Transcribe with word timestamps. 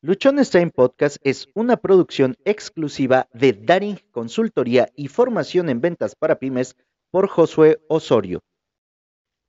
Luchones 0.00 0.50
Time 0.50 0.70
Podcast 0.70 1.16
es 1.24 1.48
una 1.54 1.76
producción 1.76 2.36
exclusiva 2.44 3.28
de 3.32 3.52
Daring 3.52 3.98
Consultoría 4.12 4.92
y 4.94 5.08
Formación 5.08 5.68
en 5.68 5.80
Ventas 5.80 6.14
para 6.14 6.38
Pymes 6.38 6.76
por 7.10 7.28
Josué 7.28 7.80
Osorio. 7.88 8.38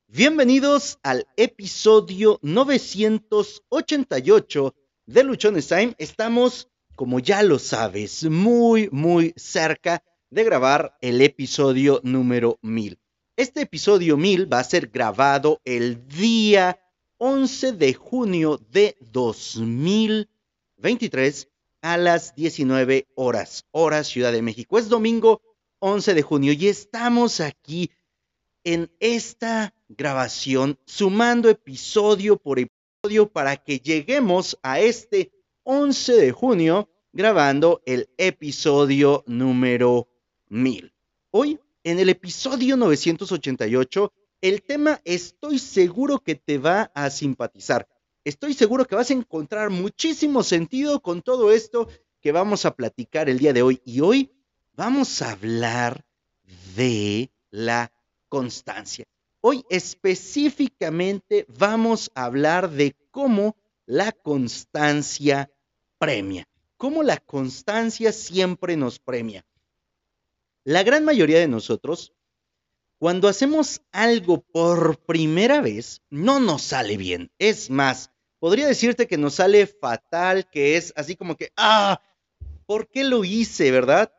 Bienvenidos 0.08 0.98
al 1.04 1.28
episodio 1.38 2.40
988 2.42 4.74
de 5.06 5.24
Luchones 5.24 5.68
Time. 5.68 5.94
Estamos, 6.00 6.68
como 6.96 7.20
ya 7.20 7.44
lo 7.44 7.60
sabes, 7.60 8.28
muy, 8.28 8.90
muy 8.92 9.36
cerca 9.36 10.02
de 10.32 10.46
grabar 10.46 10.98
el 11.02 11.22
episodio 11.22 12.02
número 12.04 12.58
1000. 12.64 12.98
Este 13.36 13.62
episodio 13.62 14.18
1000 14.18 14.52
va 14.52 14.62
a 14.62 14.64
ser 14.64 14.88
grabado 14.88 15.62
el 15.64 16.08
día 16.08 16.80
11 17.20 17.74
de 17.74 17.94
junio 17.94 18.60
de 18.72 18.98
2000. 19.12 20.28
23 20.80 21.48
a 21.82 21.98
las 21.98 22.36
19 22.36 23.08
horas, 23.16 23.66
hora 23.72 24.04
Ciudad 24.04 24.32
de 24.32 24.42
México. 24.42 24.78
Es 24.78 24.90
domingo 24.90 25.42
11 25.80 26.14
de 26.14 26.22
junio 26.22 26.54
y 26.54 26.68
estamos 26.68 27.40
aquí 27.40 27.92
en 28.64 28.92
esta 29.00 29.74
grabación 29.88 30.78
sumando 30.86 31.50
episodio 31.50 32.38
por 32.38 32.60
episodio 32.60 33.30
para 33.30 33.58
que 33.58 33.80
lleguemos 33.80 34.58
a 34.62 34.80
este 34.80 35.32
11 35.64 36.14
de 36.14 36.32
junio 36.32 36.90
grabando 37.14 37.82
el 37.86 38.10
episodio 38.18 39.24
número 39.28 40.08
1000. 40.50 40.94
Hoy, 41.32 41.60
en 41.84 42.00
el 42.00 42.10
episodio 42.10 42.76
988, 42.76 44.12
el 44.42 44.62
tema 44.62 45.02
estoy 45.04 45.60
seguro 45.60 46.20
que 46.20 46.36
te 46.36 46.58
va 46.58 46.92
a 46.94 47.10
simpatizar 47.10 47.88
estoy 48.24 48.54
seguro 48.54 48.86
que 48.86 48.96
vas 48.96 49.10
a 49.10 49.14
encontrar 49.14 49.70
muchísimo 49.70 50.44
sentido 50.44 51.02
con 51.02 51.22
todo 51.22 51.52
esto 51.52 51.88
que 52.22 52.32
vamos 52.32 52.66
a 52.66 52.76
platicar 52.76 53.30
el 53.30 53.40
día 53.40 53.54
de 53.54 53.62
hoy. 53.62 53.82
Y 53.86 54.02
hoy 54.02 54.32
vamos 54.74 55.22
a 55.22 55.32
hablar 55.32 56.06
de 56.76 57.32
la 57.50 57.92
constancia. 58.28 59.06
Hoy 59.42 59.64
específicamente 59.70 61.46
vamos 61.48 62.12
a 62.14 62.26
hablar 62.26 62.70
de 62.70 62.96
cómo 63.12 63.56
la 63.86 64.12
constancia 64.12 65.52
premia, 65.98 66.48
cómo 66.78 67.04
la 67.04 67.18
constancia 67.18 68.12
siempre 68.12 68.76
nos 68.76 69.00
premia. 69.00 69.46
La 70.66 70.84
gran 70.84 71.06
mayoría 71.06 71.40
de 71.40 71.48
nosotros, 71.48 72.14
cuando 73.00 73.30
hacemos 73.30 73.82
algo 73.94 74.42
por 74.42 75.00
primera 75.06 75.62
vez, 75.62 76.02
no 76.10 76.42
nos 76.42 76.62
sale 76.62 76.98
bien. 76.98 77.32
Es 77.40 77.70
más, 77.70 78.12
podría 78.40 78.68
decirte 78.68 79.08
que 79.08 79.18
nos 79.18 79.36
sale 79.36 79.66
fatal, 79.68 80.50
que 80.50 80.76
es 80.76 80.92
así 80.98 81.16
como 81.16 81.38
que, 81.38 81.52
ah, 81.56 82.02
¿por 82.66 82.90
qué 82.90 83.06
lo 83.06 83.24
hice, 83.24 83.72
verdad? 83.72 84.12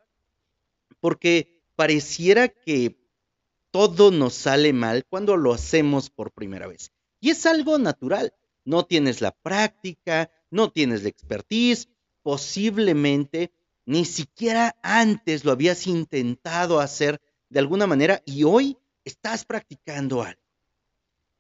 Porque 0.99 1.63
pareciera 1.77 2.49
que 2.49 2.99
todo 3.71 4.11
nos 4.11 4.35
sale 4.35 4.73
mal 4.73 5.05
cuando 5.05 5.37
lo 5.37 5.53
hacemos 5.53 6.09
por 6.09 6.33
primera 6.33 6.67
vez. 6.67 6.91
Y 7.21 7.31
es 7.31 7.45
algo 7.45 7.79
natural. 7.79 8.33
No 8.65 8.87
tienes 8.87 9.21
la 9.21 9.33
práctica, 9.33 10.31
no 10.51 10.71
tienes 10.71 11.03
la 11.03 11.11
expertise, 11.11 11.89
posiblemente 12.23 13.53
ni 13.85 14.07
siquiera 14.07 14.77
antes 14.83 15.45
lo 15.45 15.53
habías 15.53 15.87
intentado 15.87 16.81
hacer 16.81 17.21
de 17.51 17.61
alguna 17.61 17.87
manera 17.87 18.23
y 18.25 18.45
hoy 18.45 18.79
estás 19.05 19.45
practicando 19.45 20.23
algo 20.23 20.41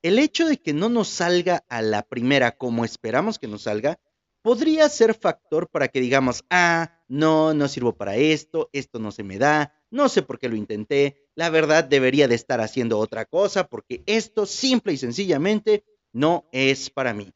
el 0.03 0.19
hecho 0.19 0.47
de 0.47 0.56
que 0.56 0.72
no 0.72 0.89
nos 0.89 1.08
salga 1.08 1.64
a 1.69 1.83
la 1.83 2.02
primera 2.02 2.56
como 2.56 2.84
esperamos 2.84 3.39
que 3.39 3.48
nos 3.48 3.62
salga, 3.62 4.00
podría 4.42 4.89
ser 4.89 5.14
factor 5.14 5.69
para 5.69 5.89
que 5.89 6.00
digamos, 6.00 6.44
ah, 6.50 7.02
no, 7.08 7.52
no 7.52 7.69
sirvo 7.69 7.94
para 7.97 8.17
esto, 8.17 8.70
esto 8.72 8.98
no 8.98 9.12
se 9.12 9.22
me 9.22 9.39
da, 9.39 9.75
no 9.91 10.08
sé 10.08 10.22
por 10.22 10.39
qué 10.39 10.48
lo 10.48 10.56
intenté, 10.56 11.28
la 11.34 11.50
verdad 11.50 11.84
debería 11.84 12.28
de 12.28 12.35
estar 12.35 12.61
haciendo 12.61 12.98
otra 12.98 13.27
cosa 13.27 13.67
porque 13.67 14.02
esto 14.06 14.46
simple 14.46 14.92
y 14.92 14.96
sencillamente 14.96 15.85
no 16.12 16.48
es 16.52 16.89
para 16.89 17.12
mí. 17.12 17.33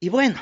Y 0.00 0.08
bueno, 0.08 0.40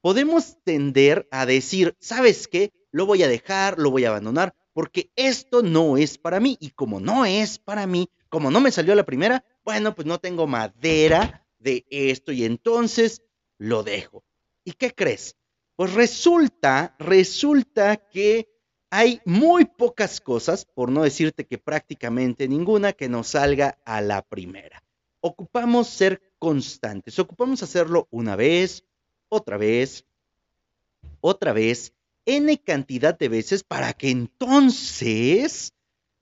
podemos 0.00 0.56
tender 0.64 1.28
a 1.30 1.46
decir, 1.46 1.96
¿sabes 2.00 2.48
qué? 2.48 2.72
Lo 2.90 3.06
voy 3.06 3.22
a 3.22 3.28
dejar, 3.28 3.78
lo 3.78 3.90
voy 3.90 4.04
a 4.04 4.08
abandonar, 4.08 4.54
porque 4.72 5.10
esto 5.16 5.62
no 5.62 5.96
es 5.96 6.18
para 6.18 6.40
mí. 6.40 6.56
Y 6.60 6.70
como 6.70 7.00
no 7.00 7.24
es 7.24 7.58
para 7.58 7.86
mí, 7.86 8.08
como 8.28 8.50
no 8.50 8.60
me 8.60 8.72
salió 8.72 8.94
la 8.94 9.04
primera, 9.04 9.44
bueno, 9.64 9.94
pues 9.94 10.06
no 10.06 10.18
tengo 10.18 10.46
madera 10.46 11.46
de 11.58 11.84
esto 11.90 12.32
y 12.32 12.44
entonces 12.44 13.22
lo 13.58 13.82
dejo. 13.82 14.24
¿Y 14.64 14.72
qué 14.72 14.92
crees? 14.92 15.36
Pues 15.76 15.94
resulta, 15.94 16.94
resulta 16.98 17.96
que 17.96 18.48
hay 18.90 19.20
muy 19.24 19.64
pocas 19.64 20.20
cosas, 20.20 20.66
por 20.66 20.90
no 20.90 21.02
decirte 21.02 21.46
que 21.46 21.56
prácticamente 21.56 22.46
ninguna, 22.46 22.92
que 22.92 23.08
nos 23.08 23.28
salga 23.28 23.78
a 23.86 24.02
la 24.02 24.22
primera. 24.22 24.84
Ocupamos 25.20 25.88
ser 25.88 26.20
constantes, 26.38 27.18
ocupamos 27.18 27.62
hacerlo 27.62 28.06
una 28.10 28.36
vez, 28.36 28.84
otra 29.28 29.56
vez, 29.56 30.04
otra 31.20 31.52
vez, 31.52 31.94
n 32.26 32.58
cantidad 32.62 33.18
de 33.18 33.28
veces 33.28 33.64
para 33.64 33.92
que 33.92 34.10
entonces 34.10 35.72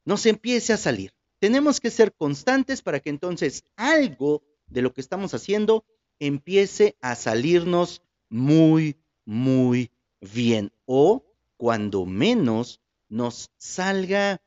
nos 0.05 0.27
empiece 0.27 0.73
a 0.73 0.77
salir. 0.77 1.13
Tenemos 1.39 1.81
que 1.81 1.91
ser 1.91 2.13
constantes 2.13 2.83
para 2.83 3.01
que 3.01 3.11
entonces 3.11 3.65
algo 3.77 4.43
de 4.67 4.83
lo 4.83 4.93
que 4.93 5.01
estamos 5.01 5.35
haciendo 5.35 5.85
empiece 6.19 6.97
a 7.01 7.15
salirnos 7.15 8.03
muy, 8.29 8.97
muy 9.25 9.91
bien. 10.21 10.73
O 10.85 11.25
cuando 11.57 12.07
menos 12.07 12.81
nos 13.09 13.51
salga 13.59 14.41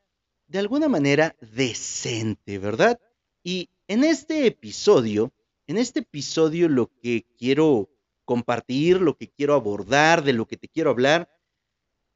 de 0.47 0.59
alguna 0.59 0.87
manera 0.87 1.35
decente, 1.41 2.59
¿verdad? 2.59 2.99
Y 3.43 3.69
en 3.87 4.03
este 4.03 4.45
episodio, 4.47 5.33
en 5.67 5.77
este 5.77 5.99
episodio 5.99 6.69
lo 6.69 6.91
que 7.01 7.25
quiero 7.37 7.89
compartir, 8.25 9.01
lo 9.01 9.17
que 9.17 9.29
quiero 9.29 9.55
abordar, 9.55 10.23
de 10.23 10.33
lo 10.33 10.47
que 10.47 10.57
te 10.57 10.69
quiero 10.69 10.91
hablar, 10.91 11.29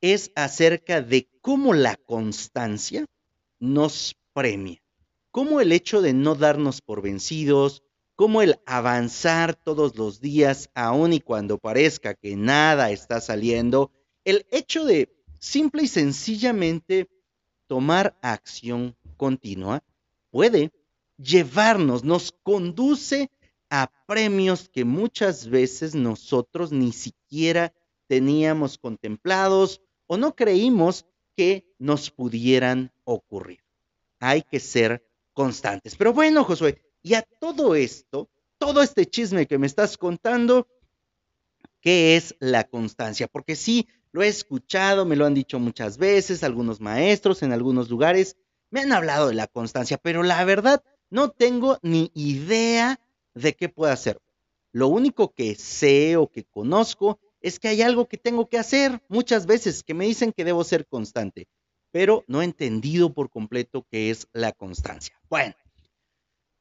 es 0.02 0.32
acerca 0.36 1.02
de 1.02 1.30
cómo 1.42 1.74
la 1.74 1.96
constancia 1.96 3.06
nos 3.60 4.16
premia. 4.34 4.82
Como 5.32 5.62
el 5.62 5.72
hecho 5.72 6.02
de 6.02 6.14
no 6.14 6.36
darnos 6.36 6.82
por 6.82 7.02
vencidos, 7.02 7.84
como 8.16 8.42
el 8.42 8.60
avanzar 8.66 9.56
todos 9.56 9.96
los 9.96 10.20
días, 10.20 10.70
aun 10.74 11.14
y 11.14 11.20
cuando 11.20 11.60
parezca 11.60 12.16
que 12.16 12.36
nada 12.36 12.92
está 12.92 13.22
saliendo, 13.22 13.92
el 14.26 14.46
hecho 14.52 14.86
de 14.86 15.16
simple 15.40 15.84
y 15.84 15.88
sencillamente 15.88 17.08
tomar 17.68 18.18
acción 18.22 18.96
continua 19.18 19.84
puede 20.32 20.72
llevarnos, 21.18 22.04
nos 22.04 22.32
conduce 22.44 23.30
a 23.70 23.92
premios 24.08 24.70
que 24.70 24.86
muchas 24.86 25.48
veces 25.48 25.94
nosotros 25.94 26.72
ni 26.72 26.92
siquiera 26.92 27.74
teníamos 28.08 28.78
contemplados 28.78 29.82
o 30.08 30.18
no 30.18 30.36
creímos 30.36 31.06
que 31.36 31.66
nos 31.78 32.10
pudieran 32.10 32.92
ocurrir 33.04 33.68
hay 34.20 34.42
que 34.42 34.60
ser 34.60 35.06
constantes. 35.34 35.96
Pero 35.96 36.14
bueno, 36.14 36.44
Josué, 36.44 36.82
y 37.02 37.14
a 37.14 37.22
todo 37.22 37.76
esto, 37.76 38.30
todo 38.58 38.82
este 38.82 39.06
chisme 39.06 39.48
que 39.48 39.58
me 39.58 39.68
estás 39.68 39.98
contando, 39.98 40.68
¿qué 41.82 42.16
es 42.16 42.36
la 42.40 42.64
constancia? 42.66 43.28
Porque 43.28 43.56
sí, 43.56 43.88
lo 44.12 44.24
he 44.24 44.28
escuchado, 44.28 45.06
me 45.06 45.16
lo 45.16 45.26
han 45.26 45.34
dicho 45.34 45.60
muchas 45.60 45.98
veces, 45.98 46.44
algunos 46.44 46.82
maestros 46.82 47.44
en 47.44 47.52
algunos 47.52 47.90
lugares 47.90 48.38
me 48.70 48.82
han 48.82 48.92
hablado 48.92 49.28
de 49.28 49.36
la 49.36 49.48
constancia, 49.48 49.98
pero 49.98 50.24
la 50.24 50.44
verdad 50.44 50.84
no 51.10 51.30
tengo 51.30 51.78
ni 51.84 52.12
idea 52.16 53.00
de 53.34 53.56
qué 53.56 53.70
puedo 53.70 53.92
hacer. 53.92 54.20
Lo 54.74 54.88
único 54.90 55.34
que 55.34 55.56
sé 55.56 56.18
o 56.18 56.28
que 56.28 56.44
conozco 56.44 57.20
es 57.48 57.60
que 57.60 57.70
hay 57.70 57.82
algo 57.82 58.08
que 58.08 58.18
tengo 58.18 58.48
que 58.48 58.58
hacer 58.58 59.02
muchas 59.08 59.46
veces 59.46 59.84
que 59.84 59.94
me 59.94 60.06
dicen 60.06 60.32
que 60.32 60.44
debo 60.46 60.64
ser 60.64 60.86
constante 60.88 61.48
pero 61.92 62.24
no 62.28 62.42
he 62.42 62.46
entendido 62.46 63.14
por 63.14 63.30
completo 63.30 63.86
qué 63.90 64.10
es 64.10 64.28
la 64.34 64.52
constancia. 64.52 65.20
Bueno, 65.30 65.56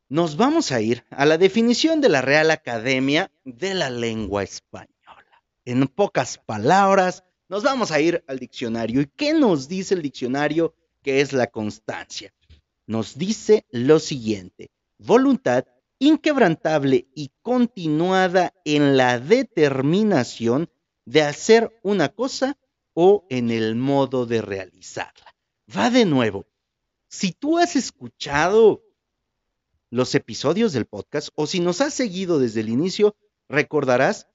nos 0.08 0.36
vamos 0.36 0.72
a 0.72 0.80
ir 0.80 1.04
a 1.10 1.26
la 1.26 1.38
definición 1.38 2.00
de 2.00 2.08
la 2.08 2.22
Real 2.22 2.50
Academia 2.50 3.30
de 3.44 3.74
la 3.74 3.90
Lengua 3.90 4.42
Española. 4.42 5.42
En 5.64 5.86
pocas 5.88 6.38
palabras, 6.38 7.24
nos 7.48 7.64
vamos 7.64 7.90
a 7.90 8.00
ir 8.00 8.24
al 8.28 8.38
diccionario. 8.38 9.00
¿Y 9.00 9.06
qué 9.06 9.34
nos 9.34 9.68
dice 9.68 9.94
el 9.94 10.02
diccionario 10.02 10.74
que 11.02 11.20
es 11.20 11.32
la 11.32 11.48
constancia? 11.48 12.32
Nos 12.86 13.18
dice 13.18 13.66
lo 13.70 13.98
siguiente, 13.98 14.70
voluntad 14.96 15.64
inquebrantable 15.98 17.08
y 17.14 17.30
continuada 17.42 18.54
en 18.64 18.96
la 18.96 19.18
determinación 19.18 20.70
de 21.06 21.22
hacer 21.22 21.72
una 21.82 22.10
cosa 22.10 22.58
o 22.92 23.24
en 23.30 23.50
el 23.50 23.76
modo 23.76 24.26
de 24.26 24.42
realizarla. 24.42 25.34
Va 25.74 25.90
de 25.90 26.04
nuevo. 26.04 26.46
Si 27.08 27.32
tú 27.32 27.58
has 27.58 27.76
escuchado 27.76 28.82
los 29.90 30.14
episodios 30.14 30.72
del 30.72 30.86
podcast 30.86 31.28
o 31.34 31.46
si 31.46 31.60
nos 31.60 31.80
has 31.80 31.94
seguido 31.94 32.38
desde 32.38 32.60
el 32.60 32.68
inicio, 32.68 33.16
recordarás 33.48 34.28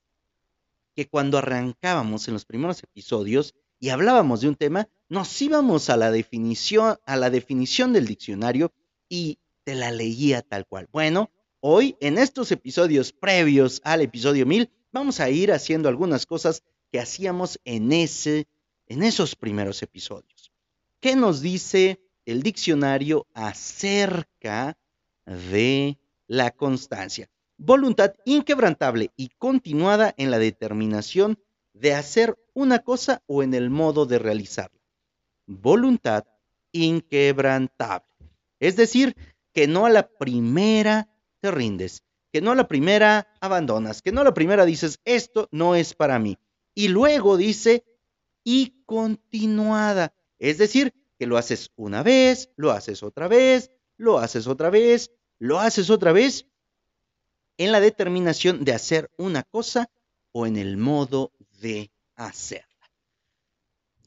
que 0.95 1.07
cuando 1.07 1.38
arrancábamos 1.38 2.27
en 2.27 2.33
los 2.33 2.45
primeros 2.45 2.81
episodios 2.83 3.53
y 3.79 3.89
hablábamos 3.89 4.41
de 4.41 4.50
un 4.50 4.56
tema, 4.56 4.88
nos 5.09 5.41
íbamos 5.41 5.89
a 5.89 5.97
la 5.97 6.12
definición, 6.12 6.97
a 7.06 7.15
la 7.17 7.29
definición 7.29 7.94
del 7.94 8.07
diccionario 8.07 8.71
y 9.09 9.39
te 9.63 9.75
la 9.75 9.91
leía 9.91 10.41
tal 10.41 10.65
cual. 10.65 10.88
Bueno, 10.91 11.31
hoy 11.59 11.97
en 12.00 12.17
estos 12.17 12.51
episodios 12.51 13.12
previos 13.12 13.81
al 13.83 14.01
episodio 14.01 14.45
1000 14.45 14.69
vamos 14.91 15.19
a 15.19 15.29
ir 15.29 15.51
haciendo 15.51 15.89
algunas 15.89 16.25
cosas 16.25 16.63
que 16.91 16.99
hacíamos 16.99 17.59
en 17.65 17.91
ese 17.91 18.47
en 18.88 19.03
esos 19.03 19.35
primeros 19.38 19.81
episodios. 19.83 20.51
¿Qué 20.99 21.15
nos 21.15 21.41
dice 21.41 22.01
el 22.25 22.43
diccionario 22.43 23.25
acerca 23.33 24.77
de 25.25 25.97
la 26.27 26.51
constancia? 26.51 27.29
Voluntad 27.57 28.13
inquebrantable 28.25 29.11
y 29.15 29.29
continuada 29.38 30.13
en 30.17 30.29
la 30.29 30.39
determinación 30.39 31.39
de 31.73 31.93
hacer 31.93 32.38
una 32.53 32.79
cosa 32.79 33.23
o 33.27 33.43
en 33.43 33.53
el 33.53 33.69
modo 33.69 34.05
de 34.05 34.19
realizarla. 34.19 34.81
Voluntad 35.45 36.25
inquebrantable. 36.73 38.09
Es 38.59 38.75
decir, 38.75 39.15
que 39.53 39.67
no 39.67 39.85
a 39.85 39.89
la 39.89 40.07
primera 40.09 41.07
te 41.39 41.49
rindes, 41.49 42.03
que 42.31 42.41
no 42.41 42.55
la 42.55 42.67
primera 42.67 43.27
abandonas, 43.41 44.01
que 44.01 44.11
no 44.11 44.23
la 44.23 44.33
primera 44.33 44.65
dices, 44.65 44.99
esto 45.05 45.47
no 45.51 45.75
es 45.75 45.93
para 45.93 46.19
mí. 46.19 46.37
Y 46.73 46.87
luego 46.87 47.37
dice, 47.37 47.83
y 48.43 48.83
continuada. 48.85 50.13
Es 50.39 50.57
decir, 50.57 50.93
que 51.19 51.27
lo 51.27 51.37
haces 51.37 51.71
una 51.75 52.03
vez, 52.03 52.49
lo 52.55 52.71
haces 52.71 53.03
otra 53.03 53.27
vez, 53.27 53.69
lo 53.97 54.17
haces 54.17 54.47
otra 54.47 54.69
vez, 54.69 55.11
lo 55.37 55.59
haces 55.59 55.89
otra 55.89 56.11
vez, 56.11 56.47
en 57.57 57.71
la 57.71 57.79
determinación 57.79 58.63
de 58.63 58.73
hacer 58.73 59.11
una 59.17 59.43
cosa 59.43 59.91
o 60.31 60.47
en 60.47 60.57
el 60.57 60.77
modo 60.77 61.31
de 61.59 61.91
hacerla. 62.15 62.67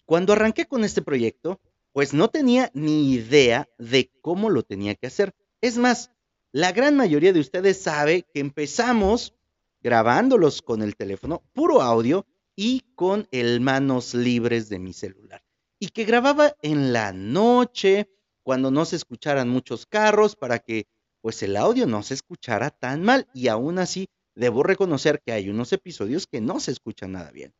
Cuando 0.06 0.32
arranqué 0.32 0.66
con 0.66 0.84
este 0.84 1.02
proyecto, 1.02 1.60
pues 1.92 2.12
no 2.12 2.28
tenía 2.28 2.70
ni 2.74 3.12
idea 3.12 3.68
de 3.78 4.10
cómo 4.20 4.50
lo 4.50 4.64
tenía 4.64 4.96
que 4.96 5.06
hacer. 5.06 5.34
Es 5.60 5.78
más, 5.78 6.10
la 6.54 6.70
gran 6.70 6.96
mayoría 6.96 7.32
de 7.32 7.40
ustedes 7.40 7.82
sabe 7.82 8.22
que 8.32 8.38
empezamos 8.38 9.34
grabándolos 9.82 10.62
con 10.62 10.82
el 10.82 10.94
teléfono, 10.94 11.42
puro 11.52 11.82
audio, 11.82 12.24
y 12.54 12.82
con 12.94 13.26
el 13.32 13.60
manos 13.60 14.14
libres 14.14 14.68
de 14.68 14.78
mi 14.78 14.92
celular. 14.92 15.42
Y 15.80 15.88
que 15.88 16.04
grababa 16.04 16.54
en 16.62 16.92
la 16.92 17.12
noche, 17.12 18.08
cuando 18.44 18.70
no 18.70 18.84
se 18.84 18.94
escucharan 18.94 19.48
muchos 19.48 19.84
carros, 19.84 20.36
para 20.36 20.60
que 20.60 20.86
pues 21.20 21.42
el 21.42 21.56
audio 21.56 21.88
no 21.88 22.04
se 22.04 22.14
escuchara 22.14 22.70
tan 22.70 23.02
mal. 23.02 23.26
Y 23.34 23.48
aún 23.48 23.80
así, 23.80 24.08
debo 24.36 24.62
reconocer 24.62 25.20
que 25.26 25.32
hay 25.32 25.50
unos 25.50 25.72
episodios 25.72 26.28
que 26.28 26.40
no 26.40 26.60
se 26.60 26.70
escuchan 26.70 27.10
nada 27.10 27.32
bien. 27.32 27.52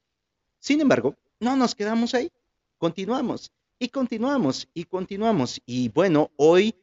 Sin 0.60 0.80
embargo, 0.80 1.16
no 1.40 1.56
nos 1.56 1.74
quedamos 1.74 2.14
ahí. 2.14 2.30
Continuamos 2.78 3.50
y 3.80 3.88
continuamos 3.88 4.68
y 4.72 4.84
continuamos. 4.84 5.60
Y 5.66 5.88
bueno, 5.88 6.30
hoy 6.36 6.76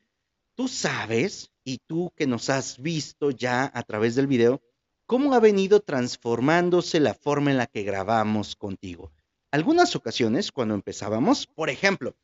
tú 0.56 0.68
sabes, 0.68 1.51
y 1.64 1.80
tú 1.88 2.12
que 2.16 2.28
nos 2.28 2.50
has 2.50 2.82
visto 2.82 3.32
ya 3.32 3.72
a 3.74 3.84
través 3.84 4.16
del 4.16 4.28
video, 4.28 4.62
cómo 5.06 5.34
ha 5.34 5.40
venido 5.40 5.82
transformándose 5.82 7.00
la 7.00 7.14
forma 7.14 7.52
en 7.52 7.58
la 7.58 7.68
que 7.68 7.84
grabamos 7.84 8.56
contigo. 8.56 9.12
Algunas 9.52 9.96
ocasiones, 9.96 10.52
cuando 10.52 10.74
empezábamos, 10.74 11.46
por 11.48 11.70
ejemplo, 11.70 12.16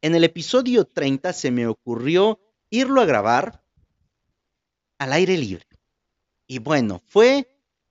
en 0.00 0.14
el 0.14 0.24
episodio 0.24 0.84
30 0.86 1.32
se 1.32 1.50
me 1.50 1.66
ocurrió 1.66 2.40
irlo 2.70 3.00
a 3.00 3.06
grabar 3.06 3.62
al 4.98 5.12
aire 5.12 5.36
libre. 5.36 5.66
Y 6.46 6.58
bueno, 6.58 7.00
fue 7.06 7.46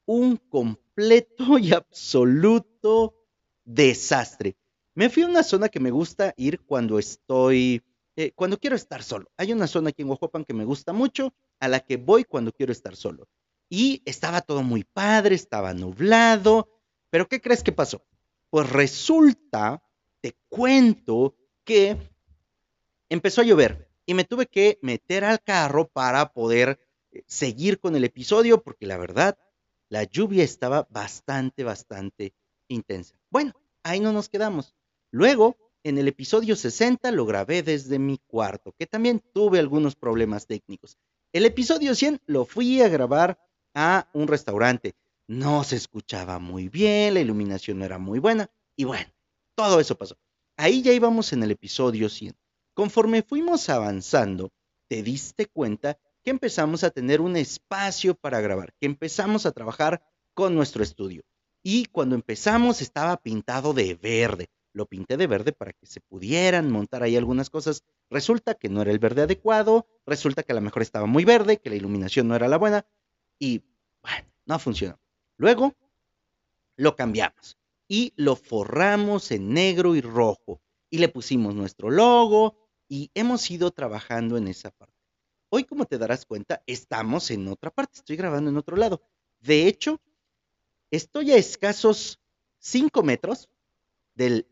un 0.06 0.38
completo 0.38 1.58
y 1.60 1.74
absoluto 1.74 3.16
desastre. 3.66 4.56
Me 4.96 5.10
fui 5.10 5.24
a 5.24 5.28
una 5.28 5.44
zona 5.44 5.70
que 5.70 5.80
me 5.80 5.92
gusta 5.92 6.34
ir 6.38 6.62
cuando 6.62 7.00
estoy, 7.00 7.82
eh, 8.16 8.32
cuando 8.36 8.58
quiero 8.58 8.76
estar 8.76 9.04
solo. 9.04 9.32
Hay 9.38 9.52
una 9.54 9.68
zona 9.68 9.90
aquí 9.90 10.02
en 10.02 10.10
Oaxaca 10.10 10.44
que 10.44 10.54
me 10.54 10.66
gusta 10.66 10.94
mucho, 10.94 11.34
a 11.60 11.68
la 11.68 11.80
que 11.80 11.98
voy 11.98 12.24
cuando 12.24 12.52
quiero 12.52 12.72
estar 12.72 12.96
solo 12.96 13.28
y 13.70 14.04
estaba 14.06 14.42
todo 14.42 14.62
muy 14.62 14.84
padre, 14.84 15.34
estaba 15.34 15.74
nublado, 15.74 16.70
pero 17.10 17.28
¿qué 17.28 17.42
crees 17.42 17.64
que 17.64 17.72
pasó? 17.72 18.06
Pues 18.52 18.70
resulta, 18.70 19.82
te 20.22 20.38
cuento 20.48 21.36
que 21.64 21.98
empezó 23.10 23.42
a 23.42 23.46
llover 23.46 23.90
y 24.06 24.14
me 24.14 24.26
tuve 24.26 24.46
que 24.46 24.78
meter 24.84 25.24
al 25.26 25.42
carro 25.42 25.88
para 25.88 26.34
poder 26.34 26.80
eh, 27.12 27.24
seguir 27.26 27.80
con 27.80 27.96
el 27.96 28.04
episodio 28.04 28.62
porque 28.62 28.86
la 28.86 28.98
verdad, 28.98 29.40
la 29.90 30.04
lluvia 30.04 30.44
estaba 30.44 30.88
bastante, 30.92 31.64
bastante 31.64 32.36
intensa. 32.68 33.16
Bueno, 33.32 33.54
ahí 33.82 34.00
no 34.00 34.12
nos 34.12 34.30
quedamos. 34.30 34.76
Luego, 35.10 35.58
en 35.84 35.98
el 35.98 36.08
episodio 36.08 36.56
60 36.56 37.12
lo 37.12 37.26
grabé 37.26 37.62
desde 37.62 38.00
mi 38.00 38.18
cuarto, 38.18 38.74
que 38.78 38.88
también 38.88 39.22
tuve 39.34 39.60
algunos 39.60 39.96
problemas 39.96 40.48
técnicos. 40.48 40.98
El 41.34 41.46
episodio 41.46 41.94
100 41.94 42.22
lo 42.26 42.46
fui 42.46 42.82
a 42.82 42.88
grabar 42.88 43.40
a 43.74 44.08
un 44.14 44.28
restaurante. 44.28 44.96
No 45.28 45.64
se 45.64 45.76
escuchaba 45.76 46.40
muy 46.40 46.70
bien, 46.70 47.14
la 47.14 47.20
iluminación 47.20 47.80
no 47.80 47.86
era 47.86 47.98
muy 47.98 48.20
buena 48.20 48.50
y 48.76 48.86
bueno, 48.86 49.12
todo 49.56 49.80
eso 49.80 49.98
pasó. 49.98 50.18
Ahí 50.58 50.82
ya 50.82 50.94
íbamos 50.94 51.34
en 51.34 51.44
el 51.44 51.52
episodio 51.52 52.10
100. 52.10 52.36
Conforme 52.74 53.22
fuimos 53.22 53.70
avanzando, 53.70 54.52
te 54.88 55.04
diste 55.04 55.48
cuenta 55.48 55.98
que 56.24 56.32
empezamos 56.32 56.84
a 56.84 56.92
tener 56.92 57.22
un 57.22 57.36
espacio 57.36 58.16
para 58.16 58.42
grabar, 58.42 58.74
que 58.80 58.86
empezamos 58.86 59.46
a 59.46 59.52
trabajar 59.52 60.02
con 60.34 60.56
nuestro 60.56 60.84
estudio. 60.84 61.24
Y 61.62 61.86
cuando 61.86 62.16
empezamos 62.16 62.82
estaba 62.82 63.18
pintado 63.18 63.74
de 63.74 63.96
verde. 63.96 64.50
Lo 64.74 64.88
pinté 64.88 65.18
de 65.18 65.28
verde 65.28 65.54
para 65.54 65.72
que 65.72 65.86
se 65.86 66.02
pudieran 66.02 66.72
montar 66.72 67.04
ahí 67.04 67.16
algunas 67.16 67.50
cosas. 67.50 67.84
Resulta 68.10 68.56
que 68.56 68.70
no 68.70 68.82
era 68.82 68.92
el 68.92 69.00
verde 69.00 69.22
adecuado, 69.22 69.88
resulta 70.06 70.44
que 70.44 70.52
a 70.52 70.56
lo 70.56 70.62
mejor 70.62 70.82
estaba 70.82 71.06
muy 71.06 71.26
verde, 71.26 71.60
que 71.60 71.70
la 71.70 71.76
iluminación 71.76 72.28
no 72.28 72.36
era 72.36 72.48
la 72.48 72.58
buena, 72.58 72.86
y 73.40 73.64
bueno, 74.02 74.28
no 74.46 74.60
funcionó. 74.60 75.00
Luego 75.38 75.74
lo 76.76 76.96
cambiamos 76.96 77.58
y 77.88 78.14
lo 78.16 78.36
forramos 78.36 79.32
en 79.32 79.54
negro 79.54 79.96
y 79.96 80.02
rojo 80.02 80.62
y 80.90 80.98
le 80.98 81.10
pusimos 81.10 81.54
nuestro 81.54 81.90
logo 81.90 82.58
y 82.88 83.12
hemos 83.14 83.50
ido 83.50 83.72
trabajando 83.72 84.38
en 84.38 84.48
esa 84.48 84.72
parte. 84.72 84.94
Hoy, 85.50 85.66
como 85.66 85.86
te 85.86 86.00
darás 86.00 86.26
cuenta, 86.26 86.64
estamos 86.66 87.30
en 87.30 87.48
otra 87.48 87.70
parte, 87.70 88.00
estoy 88.00 88.16
grabando 88.16 88.50
en 88.50 88.58
otro 88.58 88.76
lado. 88.76 89.02
De 89.40 89.68
hecho, 89.68 90.02
estoy 90.90 91.32
a 91.32 91.38
escasos 91.38 92.20
5 92.60 93.04
metros 93.04 93.50
del 94.16 94.48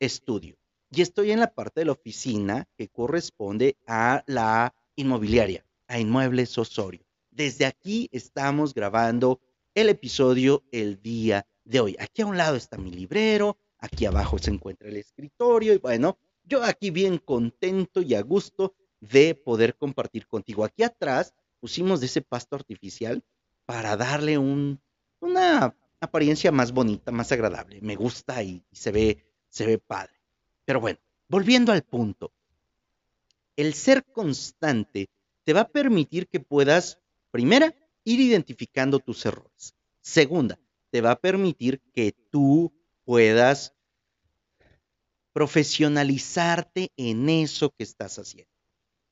estudio 0.00 0.56
y 0.90 1.02
estoy 1.02 1.30
en 1.30 1.40
la 1.40 1.54
parte 1.54 1.80
de 1.80 1.86
la 1.86 1.92
oficina 1.92 2.68
que 2.76 2.88
corresponde 2.88 3.76
a 3.86 4.24
la 4.26 4.74
inmobiliaria, 4.96 5.64
a 5.86 6.00
Inmuebles 6.00 6.58
Osorio. 6.58 7.04
Desde 7.30 7.64
aquí 7.64 8.08
estamos 8.10 8.74
grabando 8.74 9.40
el 9.74 9.88
episodio 9.88 10.64
el 10.72 11.00
día 11.00 11.46
de 11.64 11.80
hoy. 11.80 11.96
Aquí 12.00 12.22
a 12.22 12.26
un 12.26 12.36
lado 12.36 12.56
está 12.56 12.76
mi 12.76 12.90
librero, 12.90 13.56
aquí 13.78 14.04
abajo 14.04 14.38
se 14.38 14.50
encuentra 14.50 14.88
el 14.88 14.96
escritorio 14.96 15.74
y 15.74 15.78
bueno, 15.78 16.18
yo 16.44 16.64
aquí 16.64 16.90
bien 16.90 17.18
contento 17.18 18.02
y 18.02 18.14
a 18.14 18.22
gusto 18.22 18.74
de 18.98 19.36
poder 19.36 19.76
compartir 19.76 20.26
contigo. 20.26 20.64
Aquí 20.64 20.82
atrás 20.82 21.34
pusimos 21.60 22.00
de 22.00 22.06
ese 22.06 22.20
pasto 22.20 22.56
artificial 22.56 23.22
para 23.64 23.96
darle 23.96 24.38
un, 24.38 24.80
una 25.20 25.76
apariencia 26.00 26.50
más 26.50 26.72
bonita, 26.72 27.12
más 27.12 27.30
agradable. 27.30 27.80
Me 27.80 27.94
gusta 27.94 28.42
y, 28.42 28.64
y 28.70 28.76
se 28.76 28.90
ve, 28.90 29.29
se 29.50 29.66
ve 29.66 29.78
padre. 29.78 30.14
Pero 30.64 30.80
bueno, 30.80 30.98
volviendo 31.28 31.72
al 31.72 31.82
punto. 31.82 32.32
El 33.56 33.74
ser 33.74 34.04
constante 34.04 35.10
te 35.44 35.52
va 35.52 35.62
a 35.62 35.68
permitir 35.68 36.28
que 36.28 36.40
puedas 36.40 37.00
Primera, 37.30 37.74
ir 38.04 38.20
identificando 38.20 38.98
tus 38.98 39.24
errores. 39.24 39.74
Segunda, 40.00 40.58
te 40.90 41.00
va 41.00 41.12
a 41.12 41.20
permitir 41.20 41.80
que 41.92 42.12
tú 42.30 42.72
puedas 43.04 43.74
profesionalizarte 45.32 46.90
en 46.96 47.28
eso 47.28 47.70
que 47.70 47.84
estás 47.84 48.18
haciendo. 48.18 48.50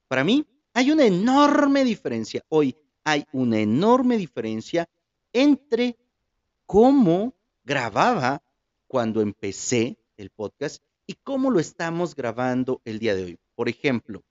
Para 0.09 0.25
mí, 0.25 0.45
hay 0.73 0.91
una 0.91 1.07
enorme 1.07 1.85
diferencia. 1.85 2.45
Hoy 2.49 2.75
hay 3.05 3.25
una 3.33 3.61
enorme 3.61 4.17
diferencia 4.17 4.89
entre 5.33 5.97
cómo 6.67 7.35
grababa 7.63 8.43
cuando 8.89 9.21
empecé 9.21 9.97
el 10.19 10.31
podcast 10.31 10.83
y 11.07 11.15
cómo 11.15 11.51
lo 11.51 11.59
estamos 11.59 12.15
grabando 12.15 12.83
el 12.85 12.99
día 12.99 13.15
de 13.15 13.25
hoy. 13.25 13.39
Por 13.55 13.69
ejemplo, 13.69 14.23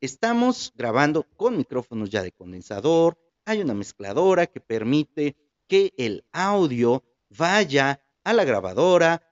estamos 0.00 0.72
grabando 0.76 1.22
con 1.36 1.56
micrófonos 1.56 2.10
ya 2.10 2.22
de 2.22 2.32
condensador, 2.32 3.18
hay 3.46 3.60
una 3.60 3.74
mezcladora 3.74 4.46
que 4.46 4.60
permite 4.60 5.36
que 5.66 5.94
el 5.96 6.24
audio 6.32 7.02
vaya 7.30 8.00
a 8.24 8.32
la 8.32 8.44
grabadora, 8.44 9.22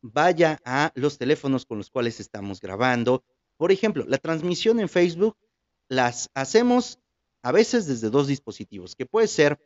vaya 0.00 0.60
a 0.64 0.92
los 0.94 1.18
teléfonos 1.18 1.66
con 1.66 1.78
los 1.78 1.90
cuales 1.90 2.20
estamos 2.20 2.60
grabando. 2.60 3.24
Por 3.56 3.72
ejemplo, 3.72 4.04
la 4.06 4.18
transmisión 4.18 4.80
en 4.80 4.88
Facebook 4.88 5.36
las 5.88 6.30
hacemos 6.34 6.98
a 7.42 7.52
veces 7.52 7.86
desde 7.86 8.10
dos 8.10 8.26
dispositivos, 8.26 8.94
que 8.94 9.06
puede 9.06 9.28
ser 9.28 9.58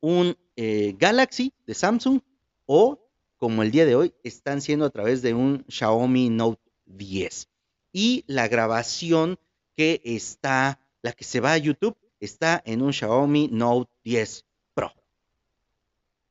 un 0.00 0.36
eh, 0.56 0.94
Galaxy 0.98 1.52
de 1.66 1.74
Samsung 1.74 2.20
o 2.66 3.07
como 3.38 3.62
el 3.62 3.70
día 3.70 3.86
de 3.86 3.94
hoy 3.94 4.14
están 4.24 4.60
siendo 4.60 4.84
a 4.84 4.90
través 4.90 5.22
de 5.22 5.32
un 5.32 5.64
Xiaomi 5.68 6.28
Note 6.28 6.60
10. 6.86 7.48
Y 7.92 8.24
la 8.26 8.48
grabación 8.48 9.38
que 9.76 10.00
está, 10.04 10.80
la 11.02 11.12
que 11.12 11.24
se 11.24 11.40
va 11.40 11.52
a 11.52 11.58
YouTube, 11.58 11.96
está 12.20 12.60
en 12.66 12.82
un 12.82 12.92
Xiaomi 12.92 13.48
Note 13.48 13.90
10 14.02 14.44
Pro. 14.74 14.92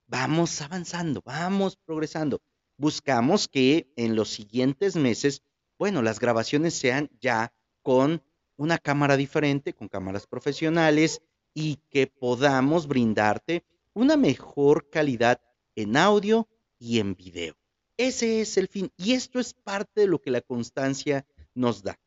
Vamos 0.08 0.62
avanzando, 0.62 1.22
vamos 1.26 1.78
progresando. 1.78 2.42
Buscamos 2.78 3.48
que 3.48 3.92
en 3.96 4.16
los 4.16 4.30
siguientes 4.30 4.96
meses, 4.96 5.42
bueno, 5.80 6.02
las 6.02 6.20
grabaciones 6.20 6.74
sean 6.74 7.10
ya 7.22 7.54
con 7.82 8.22
una 8.58 8.78
cámara 8.78 9.16
diferente, 9.16 9.74
con 9.74 9.88
cámaras 9.88 10.28
profesionales 10.28 11.22
y 11.54 11.78
que 11.90 12.08
podamos 12.08 12.88
brindarte 12.88 13.64
una 13.94 14.18
mejor 14.18 14.90
calidad 14.90 15.42
en 15.76 15.96
audio 15.96 16.48
y 16.80 17.00
en 17.00 17.16
video. 17.16 17.56
Ese 17.98 18.42
es 18.42 18.58
el 18.58 18.68
fin 18.68 18.92
y 18.98 19.14
esto 19.14 19.40
es 19.40 19.54
parte 19.54 20.02
de 20.02 20.08
lo 20.08 20.22
que 20.22 20.32
la 20.32 20.42
constancia 20.42 21.26
nos 21.56 21.82
da. 21.84 22.00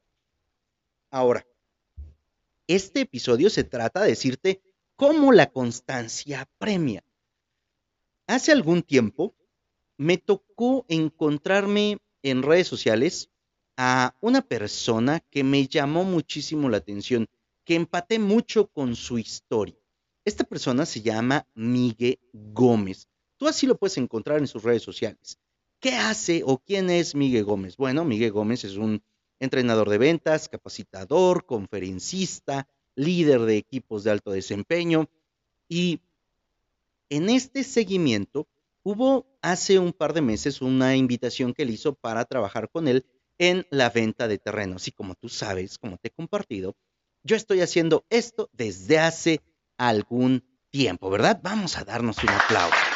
Ahora, 1.11 1.45
este 2.69 3.01
episodio 3.01 3.51
se 3.51 3.65
trata 3.65 4.03
de 4.03 4.11
decirte 4.11 4.63
cómo 4.95 5.33
la 5.33 5.51
constancia 5.51 6.49
premia. 6.59 7.03
Hace 8.29 8.53
algún 8.53 8.83
tiempo 8.83 9.35
me 9.97 10.19
tocó 10.19 10.87
encontrarme 10.89 11.99
en 12.23 12.43
redes 12.43 12.69
sociales 12.69 13.29
a 13.77 14.15
una 14.21 14.43
persona 14.43 15.21
que 15.31 15.43
me 15.43 15.67
llamó 15.67 16.05
muchísimo 16.05 16.69
la 16.69 16.77
atención, 16.77 17.27
que 17.65 17.75
empaté 17.75 18.19
mucho 18.19 18.69
con 18.69 18.95
su 18.95 19.19
historia. 19.19 19.77
Esta 20.25 20.45
persona 20.45 20.87
se 20.87 21.03
llama 21.03 21.47
Miguel 21.55 22.21
Gómez. 22.33 23.10
Tú 23.41 23.49
así 23.49 23.67
lo 23.67 23.79
puedes 23.79 23.97
encontrar 23.97 24.39
en 24.39 24.47
sus 24.47 24.63
redes 24.63 24.83
sociales. 24.83 25.39
¿Qué 25.81 25.95
hace 25.95 26.43
o 26.45 26.59
quién 26.59 26.91
es 26.91 27.15
Miguel 27.15 27.45
Gómez? 27.45 27.79
Bueno, 27.79 28.05
Miguel 28.05 28.33
Gómez 28.33 28.65
es 28.65 28.77
un 28.77 29.03
entrenador 29.39 29.89
de 29.89 29.97
ventas, 29.97 30.51
capacitador, 30.51 31.47
conferencista, 31.47 32.69
líder 32.97 33.41
de 33.41 33.57
equipos 33.57 34.05
de 34.05 34.11
alto 34.11 34.31
desempeño. 34.31 35.09
Y 35.71 36.01
en 37.09 37.31
este 37.31 37.65
seguimiento 37.65 38.47
hubo 38.83 39.25
hace 39.41 39.79
un 39.79 39.95
par 39.95 40.13
de 40.13 40.21
meses 40.21 40.61
una 40.61 40.95
invitación 40.95 41.55
que 41.55 41.63
él 41.63 41.71
hizo 41.71 41.95
para 41.95 42.27
trabajar 42.27 42.69
con 42.69 42.89
él 42.89 43.07
en 43.39 43.67
la 43.71 43.89
venta 43.89 44.29
de 44.29 44.37
terrenos. 44.37 44.87
Y 44.87 44.93
como 44.93 45.15
tú 45.15 45.31
sabes, 45.31 45.79
como 45.79 45.97
te 45.97 46.09
he 46.09 46.11
compartido, 46.11 46.77
yo 47.23 47.37
estoy 47.37 47.63
haciendo 47.63 48.05
esto 48.11 48.51
desde 48.53 48.99
hace 48.99 49.41
algún 49.79 50.45
tiempo, 50.69 51.09
¿verdad? 51.09 51.41
Vamos 51.43 51.79
a 51.79 51.85
darnos 51.85 52.23
un 52.23 52.29
aplauso. 52.29 52.90